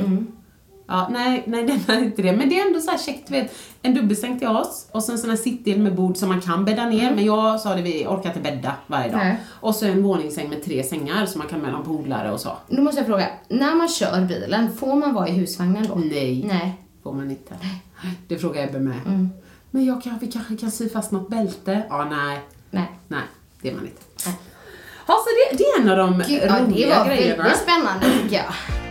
[0.87, 2.33] Ja, nej, nej den har inte det.
[2.33, 3.55] Men det är ändå så här käckt, vet.
[3.83, 6.85] En dubbelsäng till oss och sen sån här sittdel med bord som man kan bädda
[6.87, 7.15] ner.
[7.15, 9.19] Men jag sa det, vi orkar inte bädda varje dag.
[9.19, 9.37] Nej.
[9.61, 12.53] Och så en våningssäng med tre sängar som man kan mellan polare och så.
[12.69, 15.95] Då måste jag fråga, när man kör bilen, får man vara i husvagnen då?
[15.95, 16.75] Nej, Nej.
[17.03, 17.55] får man inte.
[18.29, 19.29] Det frågar Ebbe med.
[19.71, 21.83] Men jag kan, vi kanske kan sy fast något bälte?
[21.89, 22.41] Ja, nej.
[22.71, 22.91] Nej.
[23.09, 23.21] Nej,
[23.63, 24.03] det är man inte.
[25.07, 27.43] Ja, så det, det är en av de Gud, ja, det roliga var grejerna.
[27.43, 28.84] väldigt spännande tycker jag.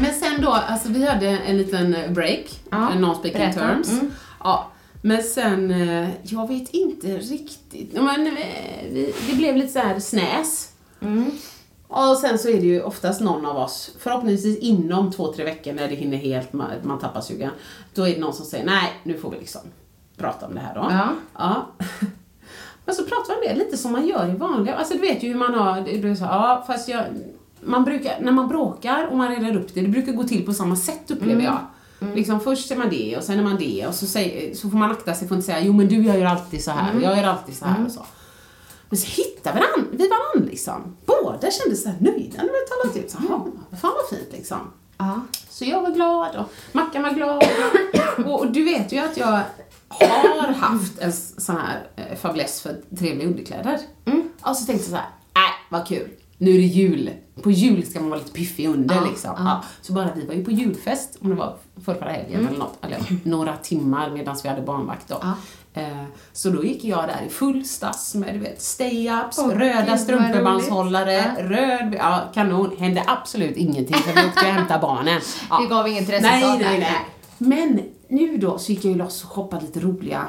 [0.00, 3.92] Men sen då, alltså vi hade en liten break, Ja, en non-speaking terms.
[3.92, 4.12] Mm.
[4.40, 4.70] Ja,
[5.02, 8.32] men sen, eh, jag vet inte riktigt, men eh,
[8.90, 10.72] vi, det blev lite så här snäs.
[11.00, 11.30] Mm.
[11.88, 15.72] Och sen så är det ju oftast någon av oss, förhoppningsvis inom två, tre veckor
[15.72, 17.50] när det hinner helt, man, man tappar sugen,
[17.94, 19.60] då är det någon som säger nej, nu får vi liksom
[20.16, 20.86] prata om det här då.
[20.90, 21.08] Ja.
[21.38, 21.66] ja.
[22.84, 25.28] Men så pratar man det lite som man gör i vanliga, alltså du vet ju
[25.28, 27.04] hur man har, du sa, ja fast jag,
[27.62, 30.52] man brukar, när man bråkar och man reder upp det, det brukar gå till på
[30.52, 31.58] samma sätt upplever jag.
[32.14, 34.78] Liksom först är man det och sen är man det och så, säger, så får
[34.78, 37.00] man akta sig för att inte säga jo men du jag gör alltid så här,
[37.02, 38.06] jag gör alltid så här och så.
[38.88, 40.96] Men så hittade vi varann, vi varann liksom.
[41.06, 43.10] Båda kände sig nöjda när vi talat ut.
[43.10, 43.40] Så, "Jaha,
[43.80, 44.58] fan vad fint liksom.
[44.98, 45.20] Ja.
[45.50, 47.44] Så jag var glad och Mackan var glad.
[48.26, 52.76] Och, och du vet ju att jag har haft en sån här eh, fäbless för
[52.98, 53.78] trevliga underkläder.
[54.40, 56.08] Och så tänkte jag så här, nej vad kul.
[56.42, 57.10] Nu är det jul.
[57.42, 59.30] På jul ska man vara lite piffig under liksom.
[59.38, 62.58] Ja, så bara vi var ju på julfest, om det var förra, förra helgen eller
[62.58, 65.20] något, eller några timmar medan vi hade barnvakt då.
[65.74, 69.98] Eh, Så då gick jag där i full stass med du vet, stay-ups, gud, röda
[69.98, 72.76] strumpebandshållare, röd, ja kanon.
[72.78, 75.20] Hände absolut ingenting för vi åkte och hämtade barnen.
[75.50, 75.60] Ja.
[75.60, 76.78] Det gav inget Nej, resultat nej, där.
[76.78, 77.06] nej.
[77.38, 80.26] Men nu då så gick jag ju loss och shoppade lite roliga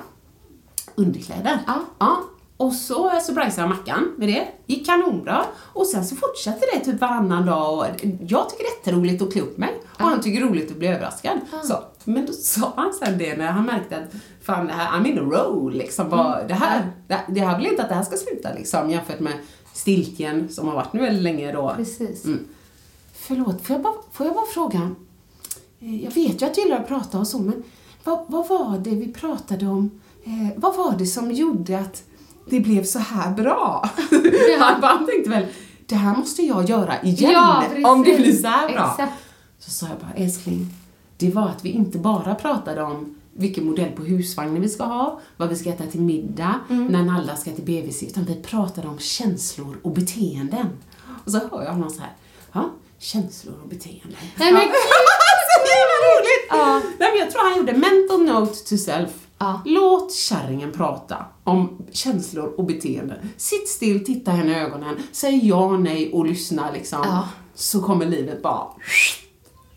[0.96, 1.60] underkläder.
[2.00, 2.20] Ja.
[2.62, 4.48] Och så surprisade jag Mackan med det.
[4.66, 5.46] Gick kanonbra.
[5.74, 7.86] Och sen så fortsatte det typ varannan dag och
[8.28, 10.72] jag tycker det är jätteroligt att klä upp mig och han tycker det är roligt
[10.72, 11.40] att bli överraskad.
[11.64, 14.10] Så, men då sa han sen det när han märkte att
[14.42, 16.10] fan det här, I'm in a roll liksom.
[16.10, 19.20] Bara, det, här, det, det här vill inte att det här ska sluta liksom jämfört
[19.20, 19.34] med
[19.74, 21.74] stiltjen som har varit nu väldigt länge då.
[21.78, 22.26] Precis.
[22.26, 22.48] Mm.
[23.14, 24.92] Förlåt, får jag bara, får jag bara fråga?
[25.80, 27.64] Eh, Jag vet ju att du gillar att prata och så, men
[28.04, 30.02] vad, vad var det vi pratade om?
[30.24, 32.04] Eh, vad var det som gjorde att
[32.52, 33.90] det blev så här bra?
[34.60, 35.46] han, han tänkte väl,
[35.86, 38.90] det här måste jag göra igen Ja, om det blir så här bra.
[38.92, 39.14] Exakt.
[39.60, 40.68] Så sa jag bara, älskling,
[41.18, 45.20] det var att vi inte bara pratade om vilken modell på husvagnen vi ska ha,
[45.38, 46.86] vad vi ska äta till middag, Mm.
[46.88, 50.68] när Nalla ska till BVC, utan vi pratade om känslor och beteenden.
[51.26, 52.12] Och så hör jag honom så här,
[52.52, 54.18] ja, känslor och beteenden.
[54.36, 54.68] Nej men Ja.
[55.52, 56.48] så jävla roligt!
[56.50, 56.82] Ja.
[57.00, 59.10] Nej, men jag tror han gjorde mental note to self.
[59.42, 59.62] Ja.
[59.66, 63.18] Låt kärringen prata om känslor och beteenden.
[63.38, 67.00] Sitt still, titta henne i ögonen, säg ja, nej och lyssna liksom.
[67.04, 67.28] Ja.
[67.56, 68.68] Så kommer livet bara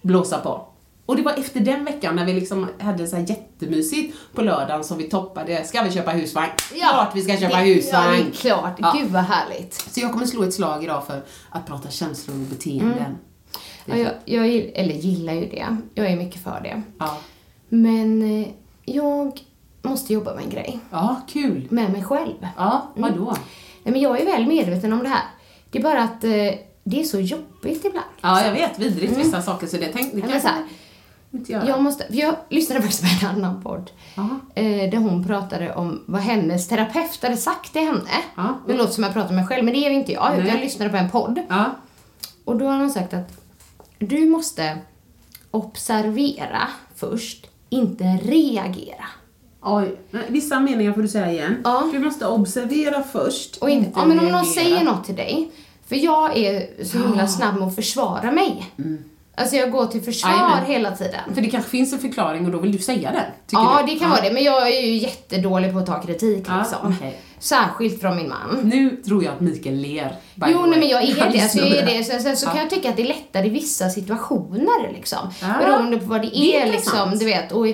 [0.02, 0.66] blåsa på.
[1.06, 4.84] Och det var efter den veckan när vi liksom hade så här jättemysigt på lördagen
[4.84, 6.50] som vi toppade, ska vi köpa husvagn?
[6.78, 8.04] Klart vi ska köpa det, husvagn!
[8.04, 8.74] Ja, det är klart.
[8.78, 8.94] Ja.
[8.98, 9.74] Gud vad härligt.
[9.74, 13.18] Så jag kommer slå ett slag idag för att prata känslor och beteenden.
[13.84, 15.76] Ja, jag, jag, eller gillar ju det.
[15.94, 16.82] Jag är mycket för det.
[16.98, 17.18] Ja.
[17.68, 18.48] Men eh,
[18.84, 19.40] jag
[19.84, 20.78] måste jobba med en grej.
[20.90, 21.66] ja, kul!
[21.70, 22.48] Med mig själv.
[22.56, 23.36] Ja, vadå?
[23.82, 25.22] Nej, men jag är väl medveten om det här.
[25.70, 26.30] Det är bara att eh,
[26.84, 28.06] det är så jobbigt ibland.
[28.20, 28.78] Ja, jag vet.
[28.78, 30.62] Vidrigt vissa saker, så det tänkte jag så här,
[31.30, 31.68] inte göra.
[31.68, 33.90] jag, måste, jag lyssnade faktiskt på en annan podd.
[34.54, 38.10] Eh, där hon pratade om vad hennes terapeut hade sagt till henne.
[38.36, 38.58] Ja.
[38.66, 40.32] Det låter som jag pratar med mig själv, men det är inte jag.
[40.32, 40.54] Utan Nej.
[40.54, 41.40] jag lyssnade på en podd.
[41.48, 41.64] Ja.
[42.44, 43.40] Och då har hon sagt att
[43.98, 44.78] du måste
[45.50, 49.04] observera först, inte reagera.
[49.64, 49.96] Oj.
[50.28, 51.56] Vissa meningar får du säga igen.
[51.64, 51.88] Ja.
[51.92, 53.56] Du måste observera först.
[53.56, 55.50] Och inte, ja, men om någon säger något till dig,
[55.88, 58.66] för jag är så himla snabb med att försvara mig.
[59.36, 60.64] Alltså jag går till försvar Jajamän.
[60.66, 61.20] hela tiden.
[61.34, 63.22] För det kanske finns en förklaring och då vill du säga den.
[63.50, 63.92] Ja, du?
[63.92, 66.94] det kan vara det, men jag är ju jättedålig på att ta kritik Ja, liksom.
[66.98, 67.20] okej.
[67.38, 68.60] Särskilt från min man.
[68.64, 70.16] Nu tror jag att Mikael ler.
[70.46, 71.40] Jo, nej men jag är det.
[71.42, 72.04] Alltså, jag är det.
[72.04, 75.18] Sen, sen så kan jag tycka att det är lättare i vissa situationer liksom.
[75.42, 77.10] Ja, Beroende på vad det det är är intressant.
[77.12, 77.52] liksom, du vet.
[77.52, 77.66] Och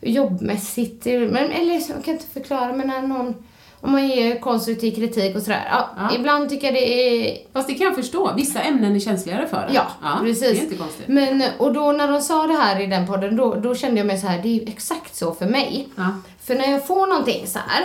[0.00, 3.34] jobbmässigt, men, eller så- jag kan inte förklara, men när någon,
[3.80, 5.68] om man ger konstruktiv kritik och sådär.
[5.70, 6.14] Ja, Ja.
[6.16, 8.32] Ibland tycker jag det är Fast det kan jag förstå.
[8.36, 9.74] Vissa ämnen är känsligare för det.
[9.74, 9.86] Ja,
[10.22, 10.40] precis.
[10.40, 11.08] Det är inte konstigt.
[11.08, 14.06] Men, och då när de sa det här i den podden, då, då kände jag
[14.06, 15.88] mig så här, det är ju exakt så för mig.
[15.96, 16.14] Ja.
[16.42, 17.84] För när jag får någonting så här,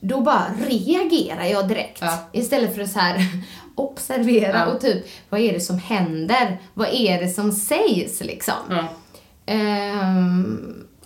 [0.00, 1.98] då bara reagerar jag direkt.
[2.00, 2.18] Ja.
[2.32, 3.20] Istället för att så här
[3.74, 4.66] observera Ja.
[4.66, 6.58] och typ, vad är det som händer?
[6.74, 8.54] Vad är det som sägs liksom?
[8.70, 8.84] Ja.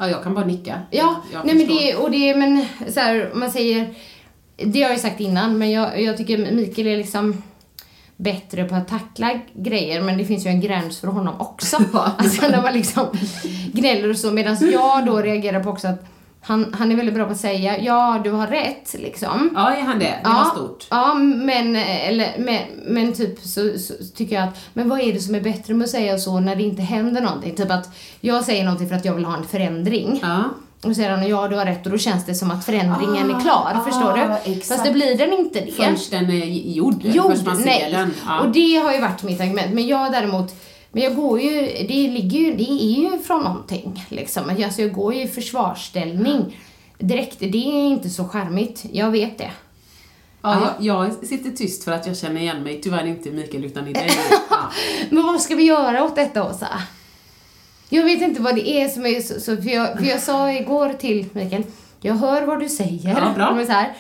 [0.00, 0.80] Ja, jag kan bara nicka.
[0.90, 3.94] ja, jag nej men det, och det, men så här, man säger
[4.56, 7.42] det har jag ju sagt innan, men jag, jag tycker Mikael är liksom
[8.16, 11.76] bättre på att tackla grejer, men det finns ju en gräns för honom också.
[12.16, 13.06] alltså när man liksom
[13.72, 16.04] gnäller och så, medan jag då reagerar på också att
[16.42, 19.50] han, han är väldigt bra på att säga ja, du har rätt liksom.
[19.54, 20.20] Ja, är han det?
[20.24, 20.86] Det var stort.
[20.90, 25.20] Ja, men, eller, men, men typ så, så tycker jag att, men vad är det
[25.20, 27.54] som är bättre med att säga så när det inte händer någonting?
[27.54, 27.88] Typ att
[28.20, 30.20] jag säger någonting för att jag vill ha en förändring.
[30.22, 30.44] Ja.
[30.84, 33.36] Och säger han ja, du har rätt och då känns det som att förändringen Ah,
[33.36, 34.52] är klar, ah, förstår du?
[34.52, 34.68] exakt.
[34.68, 35.72] Fast det blir den inte det.
[35.72, 37.04] Förrän den är gjord.
[37.04, 37.92] Gjord, först man ser nej.
[37.92, 38.14] den.
[38.26, 38.40] Ja.
[38.40, 39.72] Och det har ju varit mitt argument.
[39.74, 40.54] Men jag däremot,
[40.92, 44.50] men jag går ju, det ligger ju, det är ju från någonting liksom.
[44.64, 46.56] Alltså jag går ju i försvarsställning
[46.98, 47.38] direkt.
[47.38, 49.50] Det är inte så charmigt, jag vet det.
[50.42, 53.88] Ja, jag, jag sitter tyst för att jag känner igen mig, tyvärr inte Mikael utan
[53.88, 54.10] i dig.
[54.50, 54.70] Ja.
[55.10, 56.82] Men vad ska vi göra åt detta Åsa?
[57.88, 60.52] Jag vet inte vad det är som är så, så för, jag, för jag sa
[60.52, 61.62] igår till Mikael,
[62.00, 63.08] jag hör vad du säger.
[63.08, 63.54] Ja, bra.
[63.54, 63.94] Men, så här,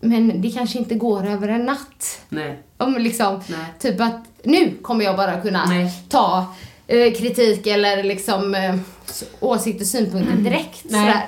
[0.00, 2.20] men det kanske inte går över en natt.
[2.28, 2.62] Nej.
[2.76, 3.66] Om liksom, Nej.
[3.78, 5.92] typ att nu kommer jag bara kunna Nej.
[6.08, 6.46] ta
[6.86, 8.74] eh, kritik eller liksom eh,
[9.08, 10.84] s- åsikt och synpunkter direkt.
[10.84, 11.00] Nej.
[11.00, 11.26] Sådär.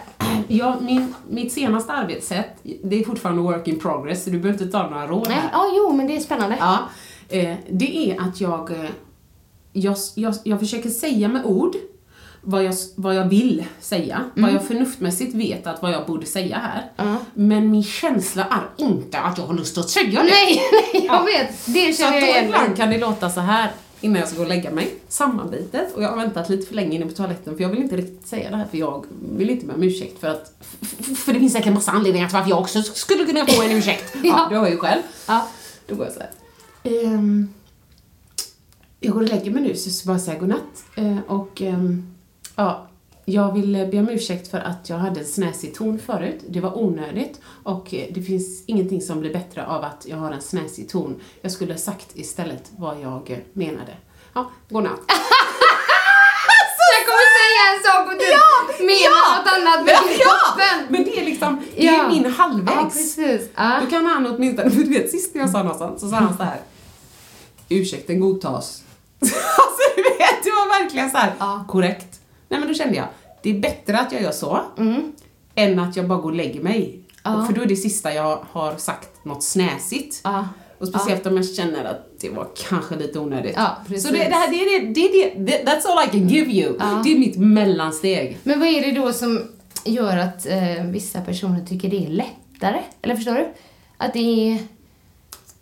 [0.49, 2.47] Ja, min, mitt senaste arbetssätt,
[2.85, 5.65] det är fortfarande work in progress, så du behöver inte ta några råd Nej, ja,
[5.77, 6.57] jo, men det är spännande.
[6.61, 6.79] Ja,
[7.29, 8.91] eh, det är att jag, eh,
[9.73, 11.77] jag, jag, jag försöker säga med ord
[12.45, 16.59] vad jag, vad jag vill säga, vad jag förnuftmässigt vet att vad jag borde säga
[16.59, 16.91] här.
[17.35, 20.29] Men min känsla är inte att jag har lust att säga det.
[20.31, 20.63] Nej,
[20.93, 21.23] nej, jag Ja.
[21.25, 21.67] vet.
[21.67, 22.45] Det Så känner jag igen.
[22.45, 23.71] ibland kan det låta så här
[24.01, 26.97] innan jag ska gå och lägga mig, sammanbitet, och jag har väntat lite för länge
[26.97, 29.05] inne på toaletten för jag vill inte riktigt säga det här för jag
[29.37, 30.53] vill inte be om ursäkt för att,
[31.17, 34.15] för det finns säkert massa anledningar till varför jag också skulle kunna få en ursäkt.
[34.15, 34.47] ja, Ja.
[34.51, 35.03] du har ju själv.
[35.27, 35.49] Ja.
[35.87, 36.31] Då går jag så här.
[37.15, 37.49] Ehm,
[39.01, 40.85] jag går och lägger mig nu så så bara säger jag godnatt.
[40.97, 42.12] Eh, och ehm,
[42.57, 42.87] ja,
[43.25, 46.41] jag vill be om ursäkt för att jag hade en snäsig ton förut.
[46.49, 50.43] Det var onödigt och det finns ingenting som blir bättre av att jag har en
[50.43, 51.21] snäsig ton.
[51.41, 53.97] Jag skulle ha sagt istället vad jag menade.
[54.35, 55.01] Ja, godnatt.
[56.95, 60.87] Jag kommer säga en sak och du menar något annat med kroppen.
[60.89, 62.05] Men det är liksom, det Ja.
[62.05, 62.95] är min Ja, halvvägs.
[62.95, 63.49] precis.
[63.55, 63.81] Ja.
[63.85, 66.17] Då kan han åtminstone, för du vet sist när jag sa något sånt så sa
[66.17, 66.61] han så här.
[67.69, 68.83] Ursäkten godtas.
[69.21, 71.65] alltså du vet, det var verkligen så här Ja.
[71.69, 72.12] korrekt.
[72.53, 73.07] Nej men då kände jag,
[73.43, 74.61] det är bättre att jag gör så
[75.55, 77.05] än att jag bara går och lägger mig.
[77.25, 77.41] Mm.
[77.41, 77.47] Ja.
[77.47, 80.21] För då är det sista jag har sagt något snäsigt.
[80.25, 80.49] Ja.
[80.79, 83.55] Och speciellt om jag känner att det var kanske lite onödigt.
[83.55, 86.79] Så det, det här, det är det, det, det, that's all I can give you.
[87.05, 88.39] Det är mitt mellansteg.
[88.43, 89.43] Men vad är det då som
[89.85, 92.83] gör att eh, vissa personer tycker det är lättare?
[93.03, 93.49] Eller förstår du?
[93.97, 94.19] Att det
[94.53, 94.59] är...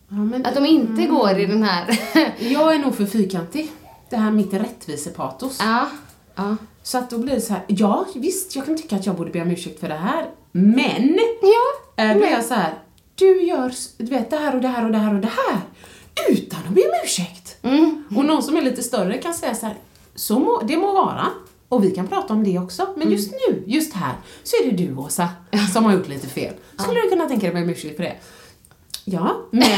[0.08, 2.00] Ja, men, Att de inte går i den här...
[2.38, 3.68] Jag är nog för fyrkantig.
[4.10, 5.58] Det här mitt rättvisepatos.
[5.60, 5.88] ja.
[6.34, 6.56] Ja.
[6.82, 9.30] Så att då blir det så här, ja visst jag kan tycka att jag borde
[9.30, 12.04] be om ursäkt för det här, men Ja.
[12.04, 12.74] eh, då är jag så här,
[13.14, 15.60] du gör du vet det här och det här och det här och det här
[16.30, 17.56] utan att be om ursäkt.
[17.62, 18.04] Mm.
[18.16, 19.74] Och någon som är lite större kan säga så här,
[20.14, 21.26] så må, det må vara.
[21.68, 23.12] Och vi kan prata om det också, men Mm.
[23.12, 24.12] just nu, just här,
[24.42, 25.28] så är det du Åsa
[25.72, 26.54] som har gjort lite fel.
[26.78, 28.14] Skulle du kunna tänka dig att be om ursäkt för det?
[29.04, 29.62] Ja, men...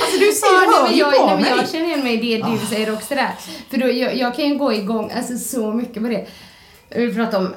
[0.00, 1.52] alltså du ser, Ja, hör jag, på nej, mig.
[1.56, 3.30] jag känner igen mig i det du säger också där.
[3.70, 6.26] För då, jag, jag kan ju gå igång alltså, så mycket på det.
[6.88, 7.54] Vi pratar om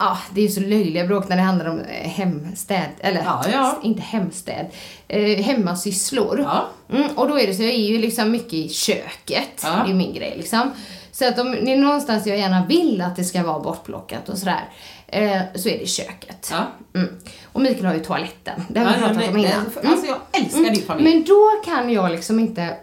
[0.00, 3.44] Ja, det är ju så löjliga bråk när det handlar om eh, hemstäd, eller Ja,
[3.52, 3.78] ja.
[3.82, 4.66] inte hemstäd,
[5.08, 6.40] eh, hemmasysslor.
[6.40, 6.68] Ja.
[6.96, 9.68] Mm, och då är det så, jag är ju liksom mycket i köket, Ja.
[9.68, 10.70] det är ju min grej liksom.
[11.12, 14.38] Så att om det är någonstans jag gärna vill att det ska vara bortplockat och
[14.38, 14.64] sådär,
[15.08, 16.48] eh, så är det köket.
[16.52, 16.66] Ja.
[17.00, 17.14] Mm.
[17.52, 19.50] Och Mikael har ju toaletten, det har vi Ja, pratat nej, om innan.
[19.82, 21.14] nej, Alltså jag älskar din familj.
[21.14, 22.76] Men då kan jag liksom inte...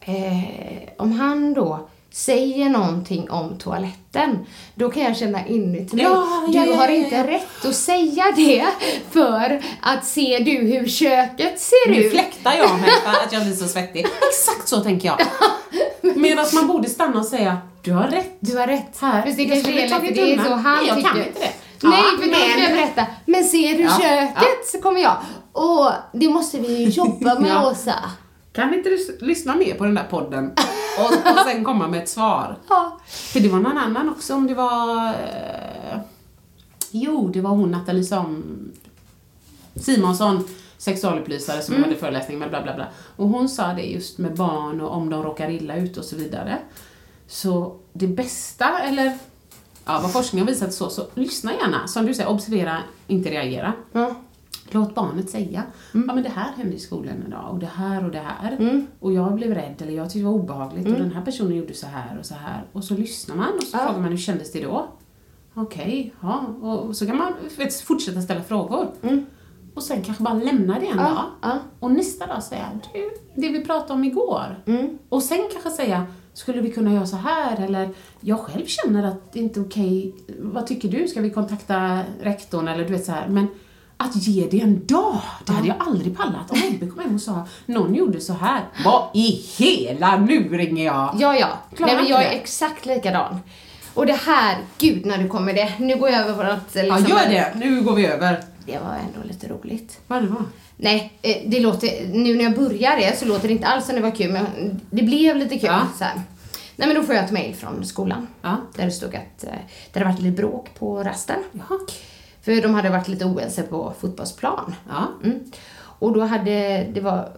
[0.00, 6.44] Eh, om han då säger någonting om toaletten, då kan jag känna inuti mig, Ja,
[6.48, 8.66] du ja, har ja, inte rätt att säga det
[9.10, 12.12] för att ser du hur köket ser Nu ut?
[12.12, 14.00] fläktar jag mig för att jag blir så svettig.
[14.30, 15.18] Exakt så tänker jag.
[16.16, 18.36] Medan man borde stanna och säga, du har rätt.
[18.40, 18.98] Du har rätt.
[19.00, 21.10] Här, Fast det jag kanske är tagit det är så han Nej, jag tycker.
[21.10, 21.52] kan inte det.
[21.88, 23.06] Nej, Ja, för då ska jag berätta.
[23.26, 24.42] Men ser du Ja, köket ja.
[24.72, 25.16] så kommer jag.
[25.52, 27.70] Åh, det måste vi ju jobba med Ja.
[27.70, 27.94] Åsa.
[28.52, 30.52] Kan inte du lyssna mer på den där podden
[30.98, 32.56] och, och sen komma med ett svar?
[32.68, 32.98] Ja.
[33.06, 35.06] För det var någon annan också, om det var...
[35.08, 35.98] Eh,
[36.90, 38.44] jo, det var hon Nathalie som,
[39.76, 42.86] Simonsson, sexualupplysare som hade föreläsning med bla bla bla.
[43.16, 46.16] Och hon sa det just med barn och om de råkar illa ut och så
[46.16, 46.58] vidare.
[47.26, 49.18] Så det bästa, eller
[49.84, 51.86] ja, vad forskningen har visat så, så lyssna gärna.
[51.86, 53.72] Som du säger, observera, inte reagera.
[53.92, 54.14] Ja.
[54.70, 55.62] Låt barnet säga,
[55.92, 58.82] ja men det här hände i skolan idag och det här och det här.
[59.00, 61.74] Och jag blev rädd eller jag tyckte det var obehagligt och den här personen gjorde
[61.74, 62.64] så här och så här.
[62.72, 64.86] Och så lyssnar man och så frågar man hur kändes det då?
[65.54, 66.38] Okej, ja.
[66.62, 68.88] Och så kan man vet, fortsätta ställa frågor.
[69.74, 71.24] och sen kanske bara lämna det en dag.
[71.80, 74.62] Och nästa dag säga, du, det vi pratade om igår.
[74.66, 74.98] Mm.
[75.08, 77.64] Och sen kanske säga, skulle vi kunna göra så här?
[77.64, 77.88] Eller,
[78.20, 80.14] jag själv känner att det inte är okej.
[80.38, 81.08] Vad tycker du?
[81.08, 82.68] Ska vi kontakta rektorn?
[82.68, 83.28] Eller du vet så här.
[83.28, 83.46] Men
[83.96, 86.50] att ge det en dag, det hade jag aldrig pallat.
[86.50, 88.64] Om Ebbe kom hem och sa, någon gjorde så här.
[88.84, 91.16] Vad i hela, nu ringer jag!
[91.18, 91.48] Ja, ja.
[91.76, 92.36] Klarar Nej, men jag är det.
[92.36, 93.38] exakt likadan.
[93.94, 95.72] Och det här, gud när du kommer det.
[95.78, 96.70] Nu går jag över på något...
[96.74, 97.52] Ja, Liksom, gör det!
[97.56, 98.44] Nu går vi över.
[98.66, 100.00] Det var ändå lite roligt.
[100.06, 100.44] Vad det var?
[100.76, 103.94] Nej, eh, det låter, nu när jag börjar det så låter det inte alls som
[103.94, 104.46] det var kul, men
[104.90, 105.68] det blev lite kul.
[105.72, 105.86] Ja.
[105.98, 106.22] Så här.
[106.76, 108.26] Nej men då får jag ett mail från skolan.
[108.42, 108.56] Ja.
[108.76, 109.50] Där det stod att eh,
[109.92, 111.38] det hade varit lite bråk på rasten.
[111.52, 111.78] Jaha.
[112.42, 114.74] För de hade varit lite oense på fotbollsplan.
[114.88, 115.08] Ja.
[115.24, 115.40] Mm.
[115.98, 117.32] Och då hade, det var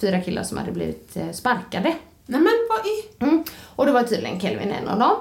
[0.00, 1.94] fyra killar som hade blivit eh, sparkade.
[2.26, 3.24] Nej men vad i...
[3.24, 3.44] Mm.
[3.76, 5.16] Och då var tydligen Kelvin en av dem.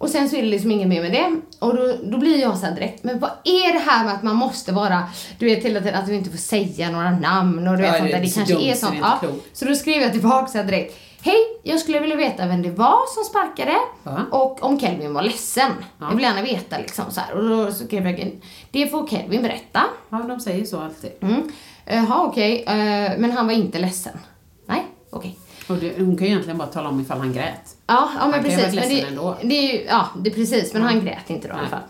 [0.00, 1.40] Och sen så är det liksom inget mer med det.
[1.58, 4.22] Och då, då blir jag så här direkt, men vad är det här med att
[4.22, 5.02] man måste vara,
[5.38, 8.22] du vet hela tiden att du inte får säga några namn och du Ja, vet
[8.22, 8.60] det sånt är där.
[8.60, 8.98] Det kanske är så sånt.
[9.02, 9.20] Ja.
[9.52, 12.70] Så då skrev jag tillbaka så här direkt, hej, jag skulle vilja veta vem det
[12.70, 14.18] var som sparkade Ja.
[14.30, 15.70] och om Kelvin var ledsen.
[15.98, 16.06] Ja.
[16.08, 17.34] Jag vill gärna veta liksom så här.
[17.34, 18.40] Och då skrev jag,
[18.70, 19.82] det får Kelvin berätta.
[20.10, 21.10] Ja, de säger så alltid.
[21.22, 21.52] Mm.
[21.86, 24.18] Jaha, okej, eh, men han var inte ledsen.
[24.66, 25.38] Nej, okej.
[25.70, 27.76] Och det, hon kan ju egentligen bara tala om ifall han grät.
[27.86, 28.74] Ja, ja men ju precis.
[28.74, 29.36] Men det, ändå.
[29.42, 30.72] det är ju, ja, det är precis.
[30.72, 31.70] Men han grät inte då i alla Nej.
[31.70, 31.80] fall.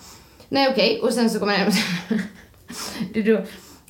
[0.49, 1.01] Nej, okej.
[1.03, 1.72] Och sen så kommer han
[3.14, 3.45] det då,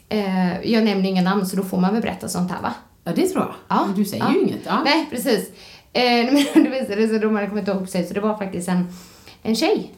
[0.09, 2.75] eh, Jag nämner inga namn så då får man väl berätta sånt här va?
[3.05, 3.55] Ja, det tror jag.
[3.69, 3.89] Ja.
[3.97, 4.33] Du säger ja.
[4.33, 4.61] ju inget.
[4.67, 4.83] Ja.
[4.85, 5.51] Nej, precis.
[5.93, 6.03] Eh,
[6.55, 8.89] men det visade sig de hade kommit ihop sig så det var faktiskt en,
[9.43, 9.95] en tjej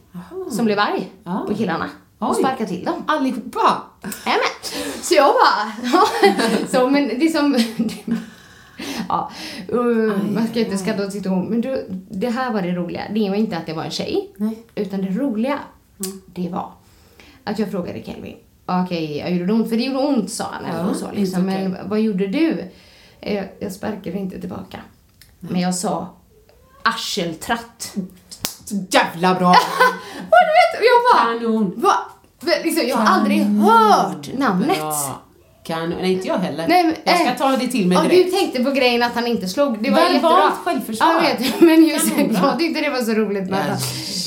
[0.51, 1.45] som blev arg Ja.
[1.49, 1.91] på killarna.
[2.19, 3.05] Och sparkade till dem.
[3.07, 3.83] Allihopa!
[4.03, 4.41] Nämen.
[5.03, 5.73] Så jag bara,
[6.73, 7.57] så men det är som,
[9.09, 9.31] ja,
[9.73, 13.03] uh, man ska inte skratta åt ord, men du, det här var det roliga.
[13.15, 14.59] Det var inte att det var en tjej, Nej.
[14.75, 15.59] utan det roliga,
[16.27, 16.73] det var
[17.45, 19.69] att jag frågade Kelvin, okej, jag gjorde det ont?
[19.69, 21.49] För det gjorde ont sa han, Ja, så, liksom.
[21.49, 21.69] okej.
[21.69, 22.65] men vad gjorde du?
[23.21, 24.79] Eh, Jag sparkade inte tillbaka.
[25.41, 26.09] Men jag sa
[26.83, 27.97] arseltratt.
[28.65, 29.51] Så jävla bra!
[30.19, 31.73] Och du vet, jag bara, Kanon!
[31.77, 31.93] va?
[32.65, 34.79] Liksom, jag har aldrig hört namnet.
[34.79, 35.23] Bra.
[35.65, 35.99] Kanon.
[36.01, 36.69] Nej, inte jag heller.
[36.69, 38.31] Nej, men, jag ska eh, ta det till mig Ja, direkt.
[38.33, 39.83] du tänkte på grejen att han inte slog.
[39.83, 40.53] Det var Verbalt jättebra.
[40.65, 41.07] självförsvar.
[41.07, 41.61] Ja, jag vet.
[41.61, 43.81] Men just jag tyckte det var så roligt med Ja, att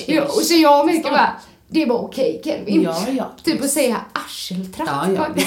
[0.08, 1.30] det- ja, och Så jag och Mikael bara,
[1.68, 2.82] det var okej Kelvin.
[2.82, 3.32] Ja, ja.
[3.44, 4.90] Typ att säga arseltratt.
[4.92, 5.26] Ja, ja.
[5.36, 5.42] det-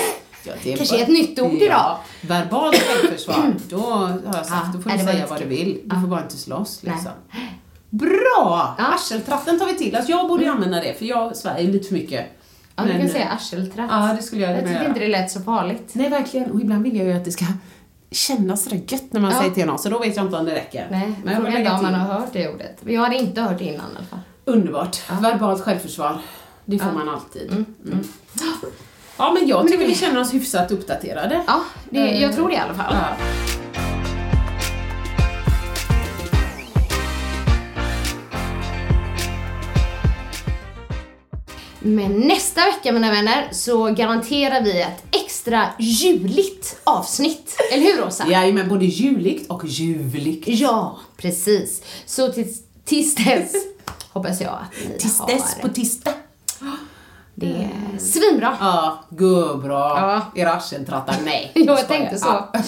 [0.44, 1.68] ja, det är Kanske bara- ett nytt ord idag.
[1.68, 3.54] Ja, verbalt självförsvar.
[3.68, 5.74] Då har jag sagt, Ja, då får ja, du säga vad du vill.
[5.84, 6.00] Du Ja.
[6.00, 6.94] får bara inte slåss Nej.
[6.94, 7.12] liksom.
[7.90, 8.74] Bra!
[8.78, 8.84] Ja.
[8.94, 9.96] Arseltratten tar vi till.
[9.96, 12.26] Alltså, jag borde ju använda det, för jag svär lite för mycket.
[12.78, 13.88] Ja, du kan säga eh, arseltratt.
[13.90, 15.90] Ja, det skulle jag Jag tyckte inte det lät så farligt.
[15.92, 16.50] Nej, verkligen.
[16.50, 17.44] Och ibland vill jag ju att det ska
[18.10, 19.38] kännas sådär gött när man Ja.
[19.38, 20.86] säger till någon, så då vet jag inte om det räcker.
[20.90, 22.76] Nej, Men jag frågan är om man har hört det ordet.
[22.86, 24.18] Jag hade inte hört det innan i alla fall.
[24.44, 25.10] Underbart.
[25.22, 26.18] Verbalt självförsvar.
[26.64, 27.50] Det får man alltid.
[27.52, 28.04] Mm.
[29.18, 31.42] Ja, men jag Men tycker vi känner oss hyfsat uppdaterade.
[31.46, 31.60] Ja,
[31.90, 32.94] det, jag tror det i alla fall.
[32.94, 33.16] Ja.
[41.80, 47.56] Men nästa vecka mina vänner så garanterar vi ett extra juligt avsnitt.
[47.72, 48.26] Eller hur Rosa?
[48.26, 50.48] Jajamän, både juligt och ljuvligt.
[50.48, 51.82] Ja, precis.
[52.06, 53.52] Så tills, tills dess
[54.12, 56.12] hoppas jag att ni Tills har dess på tisdag.
[57.34, 58.56] det är svinbra.
[58.60, 59.78] Ja, gubbra.
[59.78, 60.22] Ja.
[60.34, 61.52] Era arseltrattar, nej.
[61.54, 62.26] Jo, jag tänkte så.
[62.26, 62.50] Ja.
[62.52, 62.64] Jag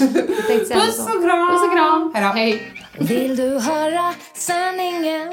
[0.47, 1.03] tänkte Puss så.
[1.03, 1.51] och kram.
[1.51, 2.13] Puss och kram.
[2.15, 2.29] Hejdå.
[2.35, 2.73] Hej.
[2.99, 5.33] Vill du höra sanningen?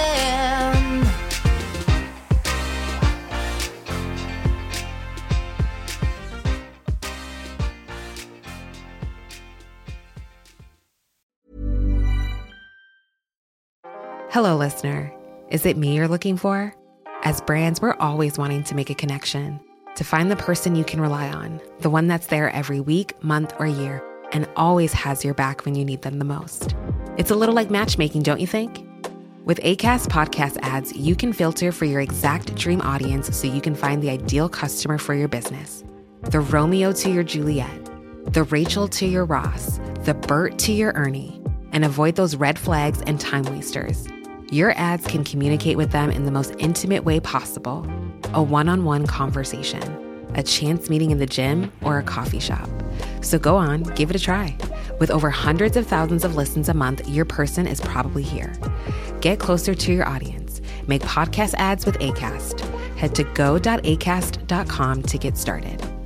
[14.31, 15.13] Hello, listener.
[15.49, 16.73] Is it me you're looking for?
[17.23, 19.59] As brands, we're always wanting to make a connection
[19.97, 23.53] to find the person you can rely on, the one that's there every week, month,
[23.59, 24.01] or year,
[24.31, 26.75] and always has your back when you need them the most.
[27.17, 28.87] It's a little like matchmaking, don't you think?
[29.43, 33.75] With ACAST podcast ads, you can filter for your exact dream audience so you can
[33.75, 35.83] find the ideal customer for your business.
[36.21, 37.89] The Romeo to your Juliet,
[38.31, 41.41] the Rachel to your Ross, the Bert to your Ernie,
[41.73, 44.07] and avoid those red flags and time wasters.
[44.51, 47.87] Your ads can communicate with them in the most intimate way possible
[48.33, 49.81] a one on one conversation.
[50.35, 52.69] a chance meeting in the gym, or a coffee shop.
[53.21, 54.55] So go on, give it a try.
[54.99, 58.53] With over hundreds of thousands of listens a month, your person is probably here.
[59.19, 60.61] Get closer to your audience.
[60.87, 62.61] Make podcast ads with ACAST.
[62.95, 66.00] Head to go.acast.com to get started.